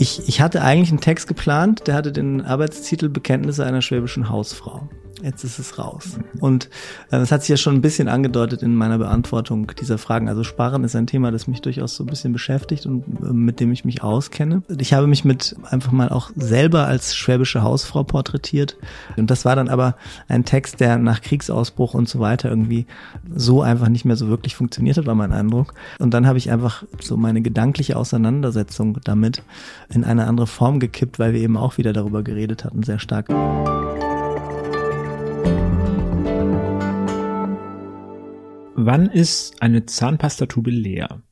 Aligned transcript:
Ich, 0.00 0.26
ich 0.28 0.40
hatte 0.40 0.62
eigentlich 0.62 0.88
einen 0.88 1.02
Text 1.02 1.28
geplant, 1.28 1.86
der 1.86 1.94
hatte 1.94 2.10
den 2.10 2.40
Arbeitstitel 2.40 3.10
Bekenntnisse 3.10 3.66
einer 3.66 3.82
schwäbischen 3.82 4.30
Hausfrau. 4.30 4.88
Jetzt 5.22 5.44
ist 5.44 5.58
es 5.58 5.78
raus. 5.78 6.18
Und 6.40 6.66
äh, 7.10 7.18
das 7.18 7.30
hat 7.30 7.42
sich 7.42 7.50
ja 7.50 7.56
schon 7.56 7.74
ein 7.74 7.80
bisschen 7.80 8.08
angedeutet 8.08 8.62
in 8.62 8.74
meiner 8.74 8.98
Beantwortung 8.98 9.72
dieser 9.78 9.98
Fragen. 9.98 10.28
Also 10.28 10.44
Sparen 10.44 10.84
ist 10.84 10.96
ein 10.96 11.06
Thema, 11.06 11.30
das 11.30 11.46
mich 11.46 11.60
durchaus 11.60 11.96
so 11.96 12.04
ein 12.04 12.06
bisschen 12.06 12.32
beschäftigt 12.32 12.86
und 12.86 13.04
äh, 13.22 13.32
mit 13.32 13.60
dem 13.60 13.72
ich 13.72 13.84
mich 13.84 14.02
auskenne. 14.02 14.62
Ich 14.78 14.94
habe 14.94 15.06
mich 15.06 15.24
mit 15.24 15.56
einfach 15.64 15.92
mal 15.92 16.08
auch 16.08 16.30
selber 16.36 16.86
als 16.86 17.14
schwäbische 17.14 17.62
Hausfrau 17.62 18.02
porträtiert. 18.02 18.76
Und 19.16 19.30
das 19.30 19.44
war 19.44 19.56
dann 19.56 19.68
aber 19.68 19.96
ein 20.28 20.44
Text, 20.44 20.80
der 20.80 20.98
nach 20.98 21.20
Kriegsausbruch 21.20 21.94
und 21.94 22.08
so 22.08 22.20
weiter 22.20 22.48
irgendwie 22.48 22.86
so 23.34 23.62
einfach 23.62 23.88
nicht 23.88 24.04
mehr 24.04 24.16
so 24.16 24.28
wirklich 24.28 24.56
funktioniert 24.56 24.96
hat, 24.96 25.06
war 25.06 25.14
mein 25.14 25.32
Eindruck. 25.32 25.74
Und 25.98 26.14
dann 26.14 26.26
habe 26.26 26.38
ich 26.38 26.50
einfach 26.50 26.84
so 27.00 27.16
meine 27.16 27.42
gedankliche 27.42 27.96
Auseinandersetzung 27.96 28.98
damit 29.04 29.42
in 29.90 30.04
eine 30.04 30.26
andere 30.26 30.46
Form 30.46 30.80
gekippt, 30.80 31.18
weil 31.18 31.32
wir 31.32 31.40
eben 31.40 31.56
auch 31.56 31.78
wieder 31.78 31.92
darüber 31.92 32.22
geredet 32.22 32.64
hatten, 32.64 32.82
sehr 32.82 32.98
stark. 32.98 33.28
Wann 38.82 39.10
ist 39.10 39.60
eine 39.60 39.84
Zahnpastatube 39.84 40.70
leer? 40.70 41.22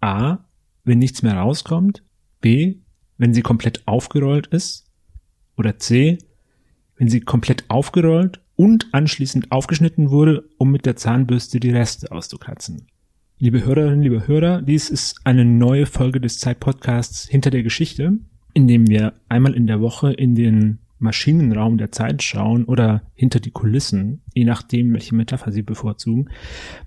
A. 0.00 0.38
Wenn 0.84 1.00
nichts 1.00 1.24
mehr 1.24 1.34
rauskommt. 1.34 2.04
B. 2.40 2.76
Wenn 3.16 3.34
sie 3.34 3.42
komplett 3.42 3.82
aufgerollt 3.88 4.46
ist. 4.46 4.86
Oder 5.56 5.80
C. 5.80 6.18
Wenn 6.94 7.08
sie 7.08 7.18
komplett 7.18 7.64
aufgerollt 7.66 8.40
und 8.54 8.86
anschließend 8.92 9.50
aufgeschnitten 9.50 10.10
wurde, 10.10 10.48
um 10.56 10.70
mit 10.70 10.86
der 10.86 10.94
Zahnbürste 10.94 11.58
die 11.58 11.72
Reste 11.72 12.12
auszukratzen. 12.12 12.86
Liebe 13.40 13.64
Hörerinnen, 13.64 14.02
liebe 14.02 14.28
Hörer, 14.28 14.62
dies 14.62 14.88
ist 14.88 15.18
eine 15.24 15.44
neue 15.44 15.84
Folge 15.84 16.20
des 16.20 16.38
Zeitpodcasts 16.38 17.26
Hinter 17.26 17.50
der 17.50 17.64
Geschichte, 17.64 18.18
in 18.54 18.68
dem 18.68 18.86
wir 18.86 19.14
einmal 19.28 19.54
in 19.54 19.66
der 19.66 19.80
Woche 19.80 20.12
in 20.12 20.36
den 20.36 20.78
Maschinenraum 20.98 21.78
der 21.78 21.92
Zeit 21.92 22.22
schauen 22.22 22.64
oder 22.64 23.02
hinter 23.14 23.40
die 23.40 23.50
Kulissen, 23.50 24.22
je 24.34 24.44
nachdem, 24.44 24.92
welche 24.92 25.14
Metapher 25.14 25.52
Sie 25.52 25.62
bevorzugen. 25.62 26.28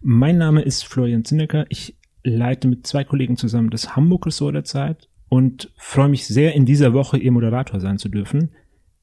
Mein 0.02 0.38
Name 0.38 0.62
ist 0.62 0.86
Florian 0.86 1.26
Zinnecker. 1.26 1.66
Ich 1.70 1.98
leite 2.23 2.68
mit 2.68 2.86
zwei 2.86 3.03
Kollegen 3.03 3.38
zusammen 3.38 3.70
das 3.70 3.95
Hamburg-Ressort 3.95 4.56
der 4.56 4.64
Zeit 4.64 5.09
und 5.30 5.72
freue 5.78 6.09
mich 6.09 6.28
sehr, 6.28 6.53
in 6.53 6.66
dieser 6.66 6.94
Woche 6.94 7.18
Ihr 7.18 7.31
Moderator 7.31 7.80
sein 7.80 7.98
zu 7.98 8.09
dürfen. 8.09 8.52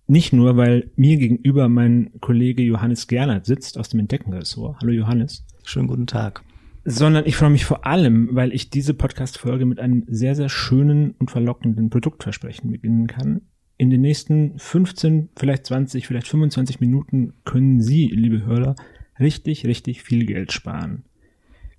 Nicht 0.07 0.33
nur, 0.33 0.57
weil 0.57 0.91
mir 0.97 1.17
gegenüber 1.17 1.69
mein 1.69 2.11
Kollege 2.21 2.63
Johannes 2.63 3.07
Gernert 3.09 3.47
sitzt 3.47 3.79
aus 3.79 3.91
dem 3.91 4.01
Entdecken-Ressort. 4.01 4.77
Hallo 4.81 4.93
Johannes. 4.93 5.45
Schönen 5.65 5.89
guten 5.89 6.07
Tag. 6.07 6.43
Sondern 6.85 7.27
ich 7.27 7.37
freue 7.37 7.51
mich 7.51 7.67
vor 7.67 7.87
allem, 7.87 8.31
weil 8.33 8.55
ich 8.55 8.71
diese 8.71 8.95
Podcast-Folge 8.95 9.67
mit 9.67 9.81
einem 9.81 10.05
sehr, 10.07 10.35
sehr 10.35 10.49
schönen 10.49 11.11
und 11.19 11.31
verlockenden 11.31 11.91
Produktversprechen 11.91 12.71
beginnen 12.71 13.07
kann 13.07 13.43
in 13.79 13.91
den 13.91 14.01
nächsten 14.01 14.59
15, 14.59 15.31
vielleicht 15.37 15.67
20, 15.67 16.07
vielleicht 16.07 16.27
25 16.27 16.81
Minuten 16.81 17.35
können 17.45 17.81
Sie, 17.81 18.09
liebe 18.09 18.45
Hörer, 18.45 18.75
richtig, 19.21 19.65
richtig 19.67 20.03
viel 20.03 20.27
Geld 20.27 20.53
sparen. 20.53 21.05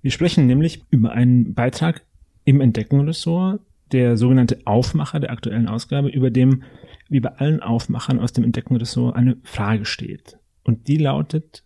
Wir 0.02 0.10
sprechen 0.10 0.46
nämlich 0.46 0.82
über 0.90 1.12
einen 1.12 1.54
Beitrag 1.54 2.02
im 2.44 2.62
Entdeckenressort, 2.62 3.60
der 3.92 4.16
sogenannte 4.16 4.60
Aufmacher 4.64 5.20
der 5.20 5.30
aktuellen 5.30 5.68
Ausgabe, 5.68 6.08
über 6.08 6.30
dem, 6.30 6.62
wie 7.10 7.20
bei 7.20 7.30
allen 7.36 7.60
Aufmachern 7.60 8.18
aus 8.18 8.32
dem 8.32 8.44
Entdeckenressort, 8.44 9.14
eine 9.14 9.36
Frage 9.42 9.84
steht. 9.84 10.38
Und 10.62 10.88
die 10.88 10.96
lautet, 10.96 11.64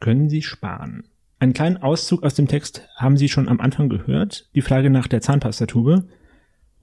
können 0.00 0.28
Sie 0.28 0.42
sparen? 0.42 1.04
Einen 1.38 1.54
kleinen 1.54 1.78
Auszug 1.78 2.22
aus 2.24 2.34
dem 2.34 2.48
Text 2.48 2.88
haben 2.96 3.16
Sie 3.16 3.28
schon 3.28 3.48
am 3.48 3.60
Anfang 3.60 3.88
gehört, 3.88 4.50
die 4.54 4.62
Frage 4.62 4.90
nach 4.90 5.06
der 5.06 5.20
Zahnpastatube. 5.20 6.08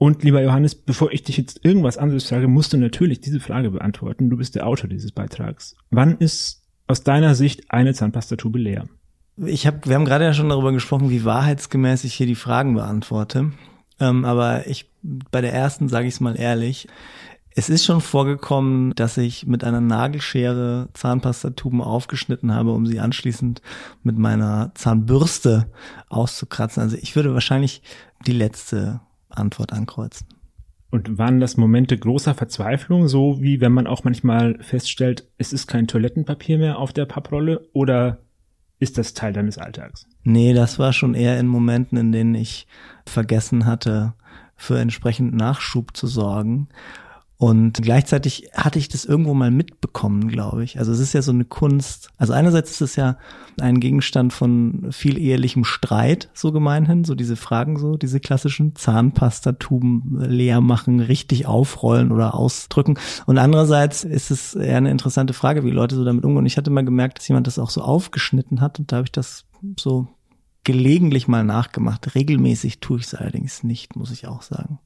Und 0.04 0.22
lieber 0.22 0.42
Johannes, 0.42 0.74
bevor 0.74 1.12
ich 1.12 1.22
dich 1.22 1.38
jetzt 1.38 1.64
irgendwas 1.64 1.96
anderes 1.96 2.28
frage, 2.28 2.46
musst 2.46 2.74
du 2.74 2.76
natürlich 2.76 3.22
diese 3.22 3.40
Frage 3.40 3.70
beantworten. 3.70 4.28
Du 4.28 4.36
bist 4.36 4.54
der 4.54 4.66
Autor 4.66 4.86
dieses 4.86 5.12
Beitrags. 5.12 5.76
Wann 5.90 6.18
ist 6.18 6.60
aus 6.86 7.04
deiner 7.04 7.34
Sicht 7.34 7.70
eine 7.70 7.94
Zahnpastatube 7.94 8.58
leer? 8.58 8.84
Ich 9.38 9.66
habe, 9.66 9.80
wir 9.86 9.94
haben 9.94 10.04
gerade 10.04 10.26
ja 10.26 10.34
schon 10.34 10.50
darüber 10.50 10.72
gesprochen, 10.72 11.08
wie 11.08 11.24
wahrheitsgemäß 11.24 12.04
ich 12.04 12.12
hier 12.12 12.26
die 12.26 12.34
Fragen 12.34 12.74
beantworte. 12.74 13.52
Ähm, 13.98 14.26
aber 14.26 14.66
ich, 14.66 14.90
bei 15.00 15.40
der 15.40 15.54
ersten 15.54 15.88
sage 15.88 16.06
ich 16.06 16.12
es 16.12 16.20
mal 16.20 16.38
ehrlich. 16.38 16.86
Es 17.56 17.70
ist 17.70 17.86
schon 17.86 18.02
vorgekommen, 18.02 18.94
dass 18.96 19.16
ich 19.16 19.46
mit 19.46 19.64
einer 19.64 19.80
Nagelschere 19.80 20.90
Zahnpastatuben 20.92 21.80
aufgeschnitten 21.80 22.54
habe, 22.54 22.72
um 22.72 22.84
sie 22.84 23.00
anschließend 23.00 23.62
mit 24.02 24.18
meiner 24.18 24.70
Zahnbürste 24.74 25.72
auszukratzen. 26.10 26.82
Also 26.82 26.98
ich 27.00 27.16
würde 27.16 27.32
wahrscheinlich 27.32 27.80
die 28.26 28.32
letzte 28.32 29.00
Antwort 29.36 29.72
ankreuzen. 29.72 30.26
Und 30.90 31.18
waren 31.18 31.40
das 31.40 31.56
Momente 31.56 31.98
großer 31.98 32.34
Verzweiflung, 32.34 33.08
so 33.08 33.42
wie 33.42 33.60
wenn 33.60 33.72
man 33.72 33.86
auch 33.86 34.04
manchmal 34.04 34.58
feststellt, 34.62 35.28
es 35.38 35.52
ist 35.52 35.66
kein 35.66 35.88
Toilettenpapier 35.88 36.58
mehr 36.58 36.78
auf 36.78 36.92
der 36.92 37.04
Papprolle 37.04 37.68
oder 37.72 38.18
ist 38.78 38.98
das 38.98 39.14
Teil 39.14 39.32
deines 39.32 39.58
Alltags? 39.58 40.06
Nee, 40.22 40.52
das 40.52 40.78
war 40.78 40.92
schon 40.92 41.14
eher 41.14 41.38
in 41.40 41.48
Momenten, 41.48 41.98
in 41.98 42.12
denen 42.12 42.34
ich 42.34 42.66
vergessen 43.06 43.66
hatte, 43.66 44.14
für 44.56 44.78
entsprechend 44.78 45.34
Nachschub 45.34 45.96
zu 45.96 46.06
sorgen 46.06 46.68
und 47.36 47.82
gleichzeitig 47.82 48.50
hatte 48.54 48.78
ich 48.78 48.88
das 48.88 49.04
irgendwo 49.04 49.34
mal 49.34 49.50
mitbekommen, 49.50 50.28
glaube 50.28 50.62
ich. 50.62 50.78
Also 50.78 50.92
es 50.92 51.00
ist 51.00 51.12
ja 51.14 51.22
so 51.22 51.32
eine 51.32 51.44
Kunst. 51.44 52.10
Also 52.16 52.32
einerseits 52.32 52.70
ist 52.70 52.80
es 52.80 52.96
ja 52.96 53.18
ein 53.60 53.80
Gegenstand 53.80 54.32
von 54.32 54.86
viel 54.92 55.18
ehelichem 55.18 55.64
Streit, 55.64 56.30
so 56.32 56.52
gemeinhin, 56.52 57.04
so 57.04 57.16
diese 57.16 57.34
Fragen 57.34 57.76
so, 57.76 57.96
diese 57.96 58.20
klassischen 58.20 58.76
Zahnpastatuben 58.76 60.20
leer 60.28 60.60
machen, 60.60 61.00
richtig 61.00 61.46
aufrollen 61.46 62.12
oder 62.12 62.34
ausdrücken. 62.34 62.98
Und 63.26 63.38
andererseits 63.38 64.04
ist 64.04 64.30
es 64.30 64.54
eher 64.54 64.76
eine 64.76 64.92
interessante 64.92 65.34
Frage, 65.34 65.64
wie 65.64 65.70
Leute 65.70 65.96
so 65.96 66.04
damit 66.04 66.24
umgehen. 66.24 66.38
Und 66.38 66.46
ich 66.46 66.56
hatte 66.56 66.70
mal 66.70 66.84
gemerkt, 66.84 67.18
dass 67.18 67.28
jemand 67.28 67.48
das 67.48 67.58
auch 67.58 67.70
so 67.70 67.82
aufgeschnitten 67.82 68.60
hat 68.60 68.78
und 68.78 68.92
da 68.92 68.96
habe 68.96 69.06
ich 69.06 69.12
das 69.12 69.44
so 69.78 70.06
gelegentlich 70.62 71.26
mal 71.26 71.44
nachgemacht. 71.44 72.14
Regelmäßig 72.14 72.78
tue 72.78 72.98
ich 72.98 73.06
es 73.06 73.14
allerdings 73.14 73.64
nicht, 73.64 73.96
muss 73.96 74.12
ich 74.12 74.28
auch 74.28 74.42
sagen. 74.42 74.78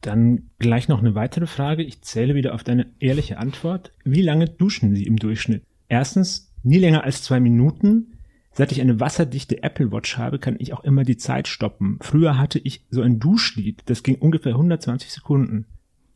Dann 0.00 0.50
gleich 0.58 0.88
noch 0.88 1.00
eine 1.00 1.14
weitere 1.14 1.46
Frage. 1.46 1.82
Ich 1.82 2.02
zähle 2.02 2.34
wieder 2.34 2.54
auf 2.54 2.64
deine 2.64 2.86
ehrliche 3.00 3.38
Antwort. 3.38 3.92
Wie 4.04 4.22
lange 4.22 4.48
duschen 4.48 4.94
Sie 4.94 5.04
im 5.04 5.16
Durchschnitt? 5.16 5.62
Erstens, 5.88 6.52
nie 6.62 6.78
länger 6.78 7.04
als 7.04 7.22
zwei 7.22 7.40
Minuten. 7.40 8.12
Seit 8.52 8.72
ich 8.72 8.80
eine 8.80 9.00
wasserdichte 9.00 9.62
Apple 9.62 9.92
Watch 9.92 10.16
habe, 10.16 10.38
kann 10.38 10.56
ich 10.58 10.72
auch 10.72 10.82
immer 10.82 11.04
die 11.04 11.18
Zeit 11.18 11.46
stoppen. 11.46 11.98
Früher 12.00 12.38
hatte 12.38 12.58
ich 12.58 12.84
so 12.90 13.02
ein 13.02 13.18
Duschlied, 13.18 13.82
das 13.86 14.02
ging 14.02 14.16
ungefähr 14.16 14.52
120 14.52 15.12
Sekunden. 15.12 15.66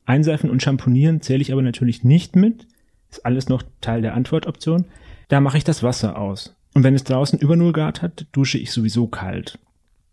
Einseifen 0.06 0.48
und 0.48 0.62
Schamponieren 0.62 1.20
zähle 1.20 1.42
ich 1.42 1.52
aber 1.52 1.62
natürlich 1.62 2.02
nicht 2.02 2.36
mit. 2.36 2.66
Ist 3.10 3.26
alles 3.26 3.48
noch 3.48 3.62
Teil 3.80 4.02
der 4.02 4.14
Antwortoption. 4.14 4.86
Da 5.28 5.40
mache 5.40 5.58
ich 5.58 5.64
das 5.64 5.82
Wasser 5.82 6.18
aus. 6.18 6.56
Und 6.74 6.82
wenn 6.82 6.94
es 6.94 7.04
draußen 7.04 7.38
über 7.38 7.56
0 7.56 7.72
Grad 7.72 8.02
hat, 8.02 8.26
dusche 8.32 8.58
ich 8.58 8.72
sowieso 8.72 9.06
kalt. 9.06 9.58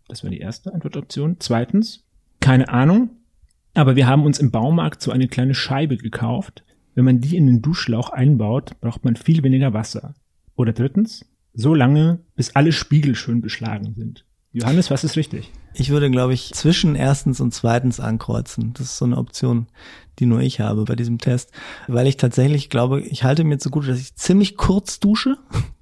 Das 0.08 0.22
war 0.22 0.30
die 0.30 0.38
erste 0.38 0.74
Antwortoption. 0.74 1.36
Zweitens, 1.38 2.04
keine 2.40 2.68
Ahnung, 2.68 3.10
aber 3.78 3.96
wir 3.96 4.06
haben 4.06 4.24
uns 4.24 4.38
im 4.38 4.50
Baumarkt 4.50 5.00
so 5.00 5.10
eine 5.10 5.28
kleine 5.28 5.54
Scheibe 5.54 5.96
gekauft. 5.96 6.64
Wenn 6.94 7.04
man 7.04 7.20
die 7.20 7.36
in 7.36 7.46
den 7.46 7.62
Duschlauch 7.62 8.10
einbaut, 8.10 8.80
braucht 8.80 9.04
man 9.04 9.16
viel 9.16 9.42
weniger 9.42 9.72
Wasser. 9.72 10.14
Oder 10.56 10.72
drittens, 10.72 11.24
so 11.54 11.74
lange, 11.74 12.20
bis 12.34 12.56
alle 12.56 12.72
Spiegel 12.72 13.14
schön 13.14 13.40
beschlagen 13.40 13.94
sind. 13.94 14.26
Johannes, 14.52 14.90
was 14.90 15.04
ist 15.04 15.16
richtig? 15.16 15.52
Ich 15.74 15.90
würde, 15.90 16.10
glaube 16.10 16.32
ich, 16.32 16.52
zwischen 16.54 16.94
erstens 16.94 17.40
und 17.40 17.52
zweitens 17.52 18.00
ankreuzen. 18.00 18.72
Das 18.72 18.86
ist 18.86 18.98
so 18.98 19.04
eine 19.04 19.18
Option, 19.18 19.66
die 20.18 20.26
nur 20.26 20.40
ich 20.40 20.60
habe 20.60 20.84
bei 20.84 20.96
diesem 20.96 21.18
Test, 21.18 21.52
weil 21.86 22.06
ich 22.06 22.16
tatsächlich 22.16 22.70
glaube, 22.70 23.00
ich 23.02 23.24
halte 23.24 23.44
mir 23.44 23.58
zugute, 23.58 23.88
dass 23.88 24.00
ich 24.00 24.16
ziemlich 24.16 24.56
kurz 24.56 25.00
dusche 25.00 25.36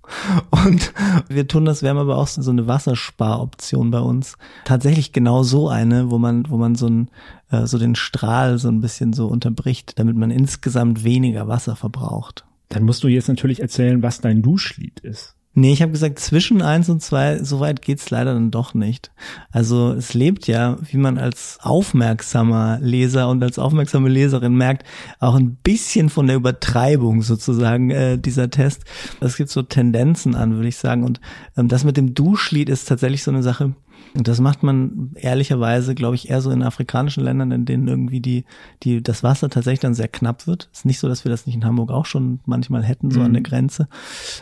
und 0.50 0.93
wir 1.28 1.47
tun 1.47 1.65
das, 1.65 1.82
wir 1.82 1.91
haben 1.91 1.99
aber 1.99 2.19
auch 2.19 2.27
so 2.27 2.50
eine 2.50 2.66
Wassersparoption 2.66 3.91
bei 3.91 4.00
uns. 4.00 4.37
Tatsächlich 4.65 5.12
genau 5.12 5.45
so 5.45 5.69
eine, 5.69 6.10
wo 6.10 6.19
man, 6.19 6.51
wo 6.51 6.57
man 6.57 6.74
so, 6.74 6.89
ein, 6.89 7.09
äh, 7.51 7.66
so 7.66 7.78
den 7.78 7.95
Strahl 7.95 8.59
so 8.59 8.69
ein 8.69 8.80
bisschen 8.80 9.12
so 9.12 9.28
unterbricht, 9.28 9.98
damit 9.98 10.16
man 10.16 10.30
insgesamt 10.30 11.04
weniger 11.04 11.47
Wasser 11.47 11.77
verbraucht. 11.77 12.45
Dann 12.69 12.83
musst 12.83 13.04
du 13.04 13.09
jetzt 13.09 13.28
natürlich 13.28 13.60
erzählen, 13.60 14.03
was 14.03 14.21
dein 14.21 14.42
Duschlied 14.42 15.01
ist. 15.01 15.36
Nee, 15.58 15.72
ich 15.72 15.80
habe 15.80 15.92
gesagt, 15.92 16.18
zwischen 16.18 16.60
eins 16.60 16.91
und 16.91 17.03
zwei, 17.03 17.42
so 17.42 17.60
weit 17.60 17.80
geht's 17.80 18.10
leider 18.10 18.34
dann 18.34 18.50
doch 18.50 18.74
nicht. 18.74 19.10
Also 19.50 19.92
es 19.92 20.12
lebt 20.12 20.47
ja, 20.47 20.76
wie 20.82 20.98
man 20.98 21.16
als 21.16 21.58
aufmerksamer 21.62 22.78
Leser 22.82 23.30
und 23.30 23.42
als 23.42 23.58
aufmerksame 23.58 24.10
Leserin 24.10 24.54
merkt, 24.54 24.86
auch 25.18 25.34
ein 25.34 25.54
bisschen 25.54 26.10
von 26.10 26.26
der 26.26 26.36
Übertreibung 26.36 27.22
sozusagen 27.22 27.88
äh, 27.88 28.18
dieser 28.18 28.50
Test. 28.50 28.84
Es 29.20 29.38
gibt 29.38 29.48
so 29.48 29.62
Tendenzen 29.62 30.34
an, 30.34 30.56
würde 30.56 30.68
ich 30.68 30.76
sagen. 30.76 31.04
Und 31.04 31.22
ähm, 31.56 31.68
das 31.68 31.84
mit 31.84 31.97
dem 31.97 32.12
Duschlied 32.12 32.68
ist 32.68 32.86
tatsächlich 32.86 33.22
so 33.22 33.30
eine 33.30 33.42
Sache, 33.42 33.72
Und 34.14 34.28
das 34.28 34.41
macht 34.41 34.62
man 34.62 35.10
ehrlicherweise, 35.14 35.94
glaube 35.94 36.14
ich, 36.14 36.30
eher 36.30 36.41
so 36.41 36.50
in 36.50 36.62
afrikanischen 36.62 37.24
Ländern, 37.24 37.50
in 37.50 37.64
denen 37.64 37.88
irgendwie 37.88 38.20
die, 38.20 38.44
die, 38.82 39.03
das 39.03 39.22
Wasser 39.22 39.50
tatsächlich 39.50 39.80
dann 39.80 39.94
sehr 39.94 40.08
knapp 40.08 40.47
wird. 40.47 40.68
Ist 40.72 40.86
nicht 40.86 40.98
so, 40.98 41.08
dass 41.08 41.24
wir 41.24 41.30
das 41.30 41.47
nicht 41.47 41.56
in 41.56 41.64
Hamburg 41.64 41.91
auch 41.91 42.06
schon 42.06 42.41
manchmal 42.47 42.82
hätten, 42.82 43.10
so 43.10 43.20
mhm. 43.20 43.26
an 43.26 43.32
der 43.34 43.42
Grenze 43.42 43.88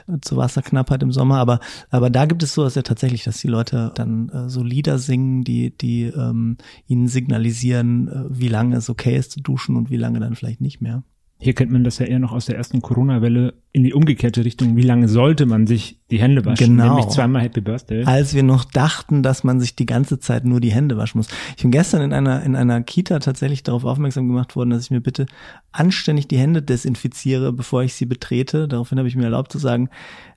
äh, 0.09 0.19
zur 0.21 0.39
Wasserknappheit 0.39 1.03
im 1.03 1.13
Sommer. 1.13 1.39
Aber, 1.39 1.61
aber 1.91 2.11
da 2.11 2.27
gibt 2.27 2.43
es 2.43 2.55
so, 2.55 2.63
dass 2.63 2.75
ja 2.75 2.83
tatsächlich, 2.83 3.25
dass 3.25 3.39
die 3.39 3.49
Leute 3.49 3.93
dann 3.95 4.29
äh, 4.29 4.49
so 4.49 4.63
Lieder 4.63 4.99
singen, 4.99 5.45
die, 5.45 5.77
die 5.77 6.05
ähm, 6.05 6.57
ihnen 6.87 7.09
signalisieren, 7.09 8.09
äh, 8.09 8.25
wie 8.29 8.49
lange 8.49 8.77
es 8.77 8.91
okay 8.91 9.17
ist 9.17 9.33
zu 9.33 9.41
duschen 9.41 9.77
und 9.77 9.91
wie 9.91 9.97
lange 9.97 10.21
dann 10.21 10.35
vielleicht 10.35 10.61
nicht 10.61 10.81
mehr. 10.81 11.03
Hier 11.39 11.55
kennt 11.55 11.73
man 11.73 11.85
das 11.85 11.99
ja 11.99 12.07
eher 12.07 12.21
noch 12.21 12.33
aus 12.33 12.47
der 12.47 12.57
ersten 12.57 12.81
Corona-Welle 12.81 13.55
in 13.75 13.83
die 13.83 13.93
umgekehrte 13.93 14.45
Richtung. 14.45 14.77
Wie 14.77 14.83
lange 14.83 15.09
sollte 15.09 15.47
man 15.47 15.67
sich 15.67 15.99
die 16.13 16.21
Hände 16.21 16.45
waschen? 16.45 16.77
Genau. 16.77 16.95
Nämlich 16.95 17.09
zweimal 17.09 17.43
Happy 17.43 17.61
Birthday. 17.61 18.05
Als 18.05 18.33
wir 18.33 18.45
noch 18.45 18.65
dachten, 18.65 19.25
dass 19.25 19.43
man 19.43 19.59
sich 19.59 19.75
die 19.75 19.85
ganze 19.85 20.21
Zeit 20.21 20.45
nur 20.45 20.61
die 20.61 20.71
Hände 20.71 20.97
waschen 20.97 21.19
muss. 21.19 21.27
Ich 21.57 21.63
bin 21.63 21.73
gestern 21.73 22.01
in 22.01 22.13
einer, 22.13 22.45
in 22.45 22.55
einer 22.55 22.83
Kita 22.83 23.19
tatsächlich 23.19 23.65
darauf 23.65 23.85
aufmerksam 23.85 24.29
gemacht 24.29 24.55
worden, 24.55 24.71
dass 24.71 24.85
ich 24.85 24.91
mir 24.93 25.01
bitte 25.01 25.27
anständig 25.73 26.29
die 26.29 26.39
Hände 26.39 26.63
desinfiziere, 26.63 27.53
bevor 27.53 27.83
ich 27.83 27.95
sie 27.95 28.07
betrete. 28.07 28.69
Daraufhin 28.69 28.99
habe 28.99 29.09
ich 29.09 29.17
mir 29.17 29.25
erlaubt 29.25 29.51
zu 29.51 29.59
sagen, 29.59 29.91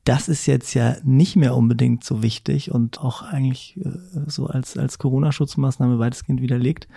das 0.04 0.30
ist 0.30 0.48
jetzt 0.48 0.74
ja 0.74 0.96
nicht 1.04 1.36
mehr 1.36 1.56
unbedingt 1.56 2.04
so 2.04 2.24
wichtig 2.24 2.72
und 2.72 3.02
auch 3.02 3.22
eigentlich 3.22 3.78
äh, 3.78 3.90
so 4.26 4.48
als, 4.48 4.78
als 4.78 4.98
Corona-Schutzmaßnahme 4.98 6.00
weitestgehend 6.00 6.42
widerlegt, 6.42 6.88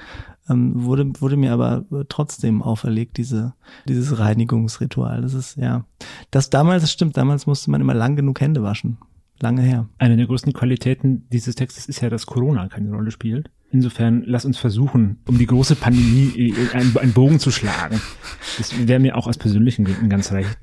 ähm, 0.48 0.84
wurde, 0.84 1.10
wurde 1.20 1.36
mir 1.36 1.52
aber 1.52 1.84
trotzdem 2.08 2.62
auferlegt, 2.62 3.16
diese, 3.16 3.54
dieses 3.88 4.18
Reinigungsritual. 4.18 5.22
Das 5.22 5.34
ist, 5.34 5.56
ja, 5.56 5.84
das 6.30 6.50
damals, 6.50 6.82
das 6.82 6.92
stimmt, 6.92 7.16
damals 7.16 7.46
musste 7.46 7.70
man 7.70 7.80
immer 7.80 7.94
lang 7.94 8.16
genug 8.16 8.40
Hände 8.40 8.62
waschen. 8.62 8.98
Lange 9.40 9.62
her. 9.62 9.88
Eine 9.98 10.16
der 10.16 10.26
größten 10.26 10.52
Qualitäten 10.52 11.26
dieses 11.30 11.54
Textes 11.54 11.86
ist 11.86 12.02
ja, 12.02 12.10
dass 12.10 12.26
Corona 12.26 12.68
keine 12.68 12.90
Rolle 12.90 13.10
spielt. 13.10 13.50
Insofern 13.72 14.22
lass 14.26 14.44
uns 14.44 14.58
versuchen, 14.58 15.20
um 15.26 15.38
die 15.38 15.46
große 15.46 15.76
Pandemie 15.76 16.54
einen, 16.72 16.96
einen 16.96 17.12
Bogen 17.12 17.38
zu 17.38 17.50
schlagen. 17.50 18.00
Das 18.58 18.86
wäre 18.86 19.00
mir 19.00 19.16
auch 19.16 19.26
aus 19.26 19.38
persönlichen 19.38 19.84
Gründen 19.84 20.10
ganz 20.10 20.32
recht. 20.32 20.58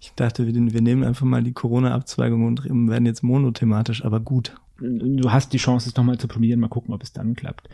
Ich 0.00 0.12
dachte, 0.16 0.46
wir, 0.46 0.54
wir 0.54 0.82
nehmen 0.82 1.04
einfach 1.04 1.24
mal 1.24 1.42
die 1.42 1.52
Corona-Abzweigung 1.52 2.44
und 2.44 2.64
werden 2.64 3.06
jetzt 3.06 3.22
monothematisch, 3.22 4.04
aber 4.04 4.20
gut. 4.20 4.54
Du 4.78 5.30
hast 5.30 5.52
die 5.52 5.58
Chance, 5.58 5.88
es 5.88 5.96
nochmal 5.96 6.18
zu 6.18 6.28
probieren, 6.28 6.60
mal 6.60 6.68
gucken, 6.68 6.92
ob 6.92 7.02
es 7.02 7.12
dann 7.12 7.34
klappt. 7.34 7.68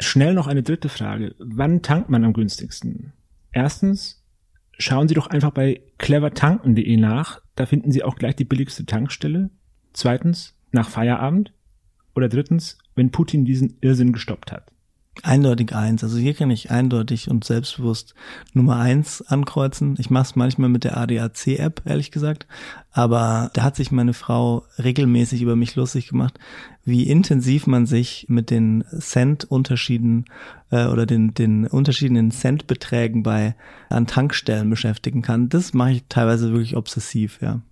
Schnell 0.00 0.34
noch 0.34 0.46
eine 0.46 0.62
dritte 0.62 0.88
Frage. 0.88 1.34
Wann 1.38 1.82
tankt 1.82 2.10
man 2.10 2.24
am 2.24 2.32
günstigsten? 2.32 3.12
Erstens, 3.52 4.22
schauen 4.78 5.08
Sie 5.08 5.14
doch 5.14 5.26
einfach 5.28 5.50
bei 5.50 5.80
clevertanken.de 5.98 6.96
nach. 6.96 7.40
Da 7.54 7.66
finden 7.66 7.90
Sie 7.90 8.02
auch 8.02 8.16
gleich 8.16 8.36
die 8.36 8.44
billigste 8.44 8.86
Tankstelle. 8.86 9.50
Zweitens, 9.92 10.54
nach 10.72 10.88
Feierabend. 10.88 11.52
Oder 12.14 12.28
drittens, 12.28 12.78
wenn 12.94 13.10
Putin 13.10 13.44
diesen 13.44 13.76
Irrsinn 13.80 14.12
gestoppt 14.12 14.52
hat? 14.52 14.72
Eindeutig 15.22 15.74
eins. 15.74 16.04
Also 16.04 16.18
hier 16.18 16.34
kann 16.34 16.50
ich 16.50 16.70
eindeutig 16.70 17.30
und 17.30 17.44
selbstbewusst 17.44 18.14
Nummer 18.52 18.76
eins 18.76 19.22
ankreuzen. 19.22 19.96
Ich 19.98 20.10
mache 20.10 20.24
es 20.24 20.36
manchmal 20.36 20.68
mit 20.68 20.84
der 20.84 20.96
ADAC-App, 20.98 21.82
ehrlich 21.86 22.10
gesagt. 22.10 22.46
Aber 22.92 23.50
da 23.54 23.62
hat 23.62 23.76
sich 23.76 23.90
meine 23.90 24.12
Frau 24.12 24.64
regelmäßig 24.78 25.42
über 25.42 25.56
mich 25.56 25.74
lustig 25.74 26.08
gemacht, 26.08 26.38
wie 26.84 27.08
intensiv 27.08 27.66
man 27.66 27.86
sich 27.86 28.26
mit 28.28 28.50
den 28.50 28.84
Cent-Unterschieden 28.98 30.26
äh, 30.70 30.86
oder 30.86 31.06
den, 31.06 31.32
den 31.34 31.66
Unterschieden 31.66 32.30
Centbeträgen 32.30 33.22
bei 33.22 33.54
an 33.88 34.06
Tankstellen 34.06 34.68
beschäftigen 34.68 35.22
kann. 35.22 35.48
Das 35.48 35.72
mache 35.72 35.92
ich 35.92 36.04
teilweise 36.08 36.50
wirklich 36.50 36.76
obsessiv, 36.76 37.40
ja. 37.40 37.62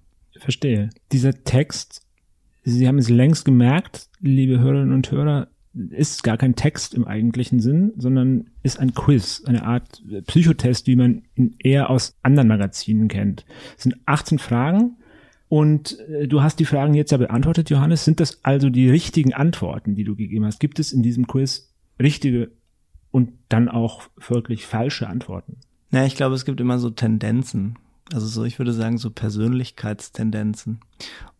Verstehe. 0.41 0.91
Dieser 1.13 1.45
Text 1.45 2.05
Sie 2.67 2.89
haben 2.89 2.97
es 2.99 3.11
längst 3.11 3.45
gemerkt, 3.45 4.09
liebe 4.21 4.59
Hörerinnen 4.59 4.95
und 4.95 5.11
Hörer, 5.11 5.49
ist 5.91 6.23
gar 6.23 6.37
kein 6.37 6.55
Text 6.55 6.95
im 6.95 7.05
eigentlichen 7.07 7.61
Sinn, 7.61 7.93
sondern 7.97 8.47
ist 8.63 8.79
ein 8.79 8.95
Quiz, 8.95 9.43
eine 9.47 9.65
Art 9.65 10.03
Psychotest, 10.27 10.87
wie 10.87 10.97
man 10.97 11.23
ihn 11.35 11.57
eher 11.59 11.91
aus 11.91 12.17
anderen 12.23 12.49
Magazinen 12.49 13.09
kennt. 13.09 13.45
Es 13.77 13.83
sind 13.83 13.97
18 14.07 14.39
Fragen 14.39 14.97
und 15.49 15.99
äh, 16.09 16.27
du 16.29 16.43
hast 16.43 16.61
die 16.61 16.65
Fragen 16.65 16.95
jetzt 16.95 17.13
ja 17.13 17.19
beantwortet, 17.19 17.71
Johannes. 17.71 18.05
Sind 18.05 18.21
das 18.21 18.45
also 18.45 18.71
die 18.71 18.89
richtigen 18.89 19.35
Antworten, 19.35 19.95
die 19.95 20.05
du 20.05 20.17
gegeben 20.17 20.45
hast? 20.45 20.61
Gibt 20.61 20.79
es 20.79 20.93
in 20.93 21.03
diesem 21.03 21.27
Quiz 21.27 21.73
richtige 22.01 22.51
und 23.11 23.33
dann 23.49 23.69
auch 23.69 24.03
folglich 24.19 24.67
falsche 24.67 25.09
Antworten? 25.09 25.57
Ja, 25.91 26.05
ich 26.05 26.17
glaube, 26.17 26.35
es 26.35 26.45
gibt 26.45 26.61
immer 26.61 26.79
so 26.79 26.91
Tendenzen. 26.91 27.79
Also 28.13 28.27
so, 28.27 28.45
ich 28.45 28.59
würde 28.59 28.73
sagen, 28.73 28.99
so 28.99 29.11
Persönlichkeitstendenzen. 29.11 30.81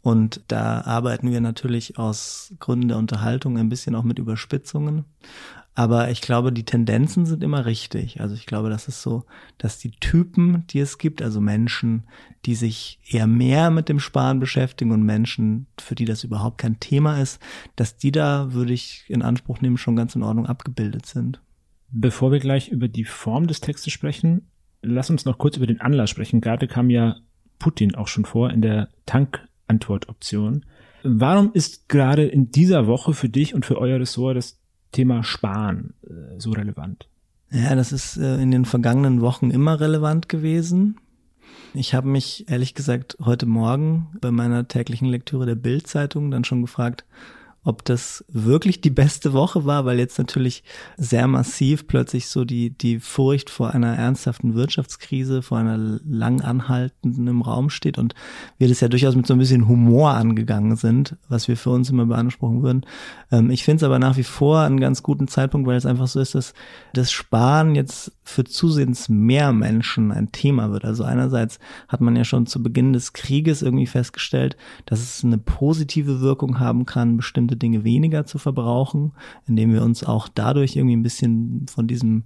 Und 0.01 0.43
da 0.49 0.83
arbeiten 0.83 1.31
wir 1.31 1.41
natürlich 1.41 1.99
aus 1.99 2.55
Gründen 2.59 2.89
der 2.89 2.99
Unterhaltung 2.99 3.59
ein 3.59 3.69
bisschen 3.69 3.95
auch 3.95 4.03
mit 4.03 4.19
Überspitzungen. 4.19 5.05
Aber 5.77 6.11
ich 6.11 6.21
glaube, 6.21 6.53
die 6.53 6.65
Tendenzen 6.65 7.27
sind 7.27 7.43
immer 7.43 7.67
richtig. 7.67 8.21
Also 8.21 8.37
ich 8.37 8.47
glaube, 8.47 8.71
das 8.71 8.87
ist 8.87 9.03
so, 9.03 9.25
dass 9.59 9.79
die 9.79 9.91
Typen, 9.91 10.65
die 10.69 10.79
es 10.79 10.99
gibt, 10.99 11.21
also 11.21 11.41
Menschen, 11.41 12.05
die 12.47 12.55
sich 12.55 13.01
eher 13.09 13.27
mehr 13.27 13.71
mit 13.71 13.89
dem 13.89 13.99
Sparen 13.99 14.39
beschäftigen 14.39 14.93
und 14.93 15.03
Menschen, 15.03 15.67
für 15.81 15.97
die 15.97 16.05
das 16.05 16.23
überhaupt 16.23 16.59
kein 16.59 16.79
Thema 16.79 17.21
ist, 17.21 17.41
dass 17.75 17.97
die 17.97 18.13
da, 18.13 18.53
würde 18.53 18.73
ich 18.73 19.05
in 19.09 19.23
Anspruch 19.23 19.61
nehmen, 19.61 19.77
schon 19.77 19.97
ganz 19.97 20.15
in 20.15 20.23
Ordnung 20.23 20.47
abgebildet 20.47 21.07
sind. 21.07 21.41
Bevor 21.91 22.31
wir 22.31 22.39
gleich 22.41 22.69
über 22.69 22.87
die 22.87 23.05
Form 23.05 23.49
des 23.49 23.61
Textes 23.61 23.93
sprechen, 23.93 24.43
lass 24.85 25.11
uns 25.11 25.25
noch 25.25 25.39
kurz 25.39 25.57
über 25.57 25.67
den 25.67 25.81
Anlass 25.81 26.11
sprechen. 26.11 26.41
Gerade 26.41 26.69
kam 26.69 26.91
ja 26.91 27.17
Putin 27.59 27.95
auch 27.95 28.09
schon 28.09 28.25
vor 28.25 28.51
in 28.51 28.63
der 28.63 28.89
Tankantwortoption. 29.07 30.65
Warum 31.03 31.53
ist 31.53 31.89
gerade 31.89 32.25
in 32.25 32.51
dieser 32.51 32.87
Woche 32.87 33.13
für 33.13 33.29
dich 33.29 33.55
und 33.55 33.67
für 33.67 33.79
euer 33.79 34.01
Ressort 34.01 34.37
das 34.37 34.59
Thema 34.93 35.23
Sparen 35.23 35.95
äh, 36.03 36.39
so 36.39 36.53
relevant? 36.53 37.09
Ja, 37.51 37.75
das 37.75 37.93
ist 37.93 38.17
äh, 38.17 38.41
in 38.41 38.51
den 38.51 38.65
vergangenen 38.65 39.21
Wochen 39.21 39.51
immer 39.51 39.81
relevant 39.81 40.29
gewesen. 40.29 40.97
Ich 41.75 41.95
habe 41.95 42.09
mich 42.09 42.49
ehrlich 42.49 42.75
gesagt 42.75 43.17
heute 43.21 43.47
Morgen 43.47 44.09
bei 44.21 44.31
meiner 44.31 44.67
täglichen 44.67 45.09
Lektüre 45.09 45.45
der 45.45 45.57
Bild-Zeitung 45.57 46.31
dann 46.31 46.45
schon 46.45 46.63
gefragt, 46.63 47.05
ob 47.65 47.85
das 47.85 48.25
wirklich 48.29 48.81
die 48.83 48.91
beste 48.91 49.33
Woche 49.33 49.65
war, 49.65 49.87
weil 49.87 49.99
jetzt 49.99 50.19
natürlich 50.19 50.63
sehr 50.97 51.27
massiv 51.27 51.87
plötzlich 51.87 52.29
so 52.29 52.45
die, 52.45 52.71
die 52.71 53.01
Furcht 53.01 53.49
vor 53.49 53.71
einer 53.71 53.97
ernsthaften 53.97 54.55
Wirtschaftskrise, 54.55 55.43
vor 55.43 55.59
einer 55.59 55.79
lang 55.79 56.43
anhaltenden 56.43 57.27
im 57.27 57.41
Raum 57.43 57.71
steht 57.71 57.99
und 57.99 58.15
wir 58.59 58.69
das 58.69 58.81
ja 58.81 58.89
durchaus 58.89 59.17
mit 59.17 59.27
so 59.27 59.33
ein 59.33 59.39
bisschen 59.39 59.67
Humor 59.67 60.11
angegangen 60.11 60.77
sind, 60.77 61.17
was 61.29 61.49
wir 61.49 61.57
für 61.57 61.71
uns 61.71 61.89
immer 61.89 62.05
beanspruchen 62.05 62.63
würden. 62.63 62.87
Ähm, 63.33 63.51
ich 63.51 63.65
finde 63.65 63.79
es 63.79 63.83
aber 63.83 63.99
nach 63.99 64.19
wie 64.19 64.25
vor 64.25 64.61
einen 64.61 64.79
ganz 64.79 65.03
guten 65.03 65.27
Zeitpunkt, 65.27 65.67
weil 65.67 65.77
es 65.77 65.87
einfach 65.87 66.07
so 66.07 66.21
ist, 66.21 66.35
dass 66.35 66.53
das 66.93 67.11
Sparen 67.13 67.75
jetzt 67.75 68.13
für 68.23 68.45
zusehends 68.45 69.09
mehr 69.09 69.53
Menschen 69.53 70.13
ein 70.13 70.33
Thema 70.33 70.71
wird. 70.71 70.85
Also 70.85 71.05
einerseits 71.05 71.59
hat 71.89 72.01
man 72.01 72.17
ja 72.17 72.25
schon 72.25 72.47
zu 72.47 72.63
Beginn 72.63 72.93
des 72.93 73.15
Krieges 73.15 73.63
irgendwie 73.63 73.87
festgestellt, 73.87 74.57
dass 74.87 75.01
es 75.01 75.25
eine 75.25 75.39
positive 75.39 76.21
Wirkung 76.21 76.61
haben 76.61 76.85
kann, 76.85 77.17
bestimmte 77.17 77.54
bestimmte 77.55 77.57
Dinge 77.57 77.85
weniger 77.85 78.27
zu 78.27 78.39
verbrauchen, 78.39 79.13
indem 79.47 79.73
wir 79.73 79.83
uns 79.83 80.05
auch 80.05 80.29
dadurch 80.29 80.77
irgendwie 80.77 80.97
ein 80.97 81.03
bisschen 81.03 81.67
von 81.69 81.87
diesem 81.87 82.25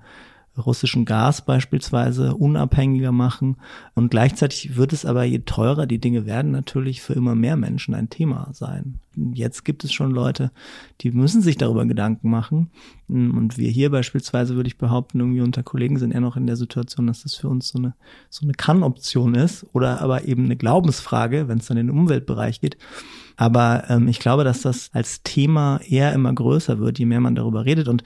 russischen 0.57 1.05
Gas 1.05 1.45
beispielsweise 1.45 2.35
unabhängiger 2.35 3.13
machen. 3.13 3.59
Und 3.95 4.11
gleichzeitig 4.11 4.77
wird 4.77 4.93
es 4.93 5.05
aber, 5.05 5.23
je 5.23 5.41
teurer 5.47 5.87
die 5.87 6.01
Dinge 6.01 6.27
werden, 6.27 6.51
natürlich 6.51 7.01
für 7.01 7.13
immer 7.13 7.37
mehr 7.37 7.57
Menschen 7.57 7.95
ein 7.95 8.11
Thema 8.11 8.49
sein. 8.53 8.99
Jetzt 9.35 9.65
gibt 9.65 9.85
es 9.85 9.93
schon 9.93 10.11
Leute, 10.11 10.51
die 11.01 11.13
müssen 11.13 11.43
sich 11.43 11.59
darüber 11.59 11.87
Gedanken 11.87 12.29
machen. 12.29 12.71
Und 13.07 13.57
wir 13.57 13.71
hier 13.71 13.91
beispielsweise, 13.91 14.57
würde 14.57 14.67
ich 14.67 14.79
behaupten, 14.79 15.21
irgendwie 15.21 15.43
unter 15.43 15.63
Kollegen 15.63 15.97
sind 15.97 16.11
eher 16.11 16.21
noch 16.21 16.37
in 16.37 16.49
der 16.49 16.57
Situation, 16.57 17.07
dass 17.07 17.23
das 17.23 17.37
für 17.37 17.49
uns 17.49 17.69
so 17.69 17.79
eine, 17.79 17.95
so 18.29 18.45
eine 18.45 18.53
Kann-Option 18.53 19.37
ist 19.37 19.65
oder 19.75 20.01
aber 20.01 20.27
eben 20.27 20.47
eine 20.47 20.57
Glaubensfrage, 20.57 21.47
wenn 21.47 21.59
es 21.59 21.67
dann 21.67 21.77
in 21.77 21.87
den 21.87 21.97
Umweltbereich 21.97 22.61
geht. 22.61 22.77
Aber 23.39 23.85
ähm, 23.89 24.09
ich 24.09 24.19
glaube, 24.19 24.43
dass 24.43 24.63
das 24.63 24.91
als 24.93 25.23
Thema 25.23 25.81
eher 25.89 26.13
immer 26.13 26.35
größer 26.35 26.81
wird, 26.81 26.99
je 26.99 27.07
mehr 27.07 27.21
man 27.21 27.37
darüber 27.37 27.65
redet. 27.65 27.87
Und 27.87 28.03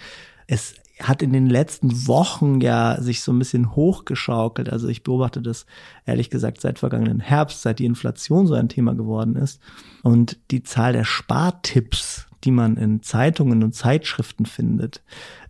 es 0.47 0.75
hat 1.01 1.23
in 1.23 1.33
den 1.33 1.47
letzten 1.47 2.07
Wochen 2.07 2.61
ja 2.61 3.01
sich 3.01 3.23
so 3.23 3.33
ein 3.33 3.39
bisschen 3.39 3.75
hochgeschaukelt. 3.75 4.69
Also 4.69 4.89
ich 4.89 5.03
beobachte 5.03 5.41
das 5.41 5.65
ehrlich 6.05 6.29
gesagt 6.29 6.61
seit 6.61 6.79
vergangenen 6.79 7.19
Herbst, 7.19 7.62
seit 7.62 7.79
die 7.79 7.87
Inflation 7.87 8.47
so 8.47 8.53
ein 8.53 8.69
Thema 8.69 8.95
geworden 8.95 9.35
ist. 9.37 9.59
Und 10.03 10.39
die 10.51 10.62
Zahl 10.62 10.93
der 10.93 11.05
Spartipps, 11.05 12.27
die 12.45 12.51
man 12.51 12.77
in 12.77 13.03
Zeitungen 13.03 13.65
und 13.65 13.75
Zeitschriften 13.75 14.45
findet, 14.45 15.03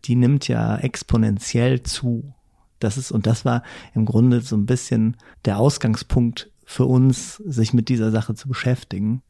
die 0.05 0.15
nimmt 0.15 0.47
ja 0.47 0.77
exponentiell 0.77 1.83
zu. 1.83 2.33
Das 2.79 2.97
ist, 2.97 3.11
und 3.11 3.27
das 3.27 3.45
war 3.45 3.65
im 3.95 4.07
Grunde 4.07 4.43
so 4.43 4.57
ein 4.57 4.67
bisschen 4.67 5.17
der 5.45 5.59
Ausgangspunkt 5.59 6.53
für 6.65 6.87
uns, 6.87 7.37
sich 7.37 7.75
mit 7.75 7.89
dieser 7.89 8.11
Sache 8.11 8.35
zu 8.35 8.49
beschäftigen. 8.49 9.23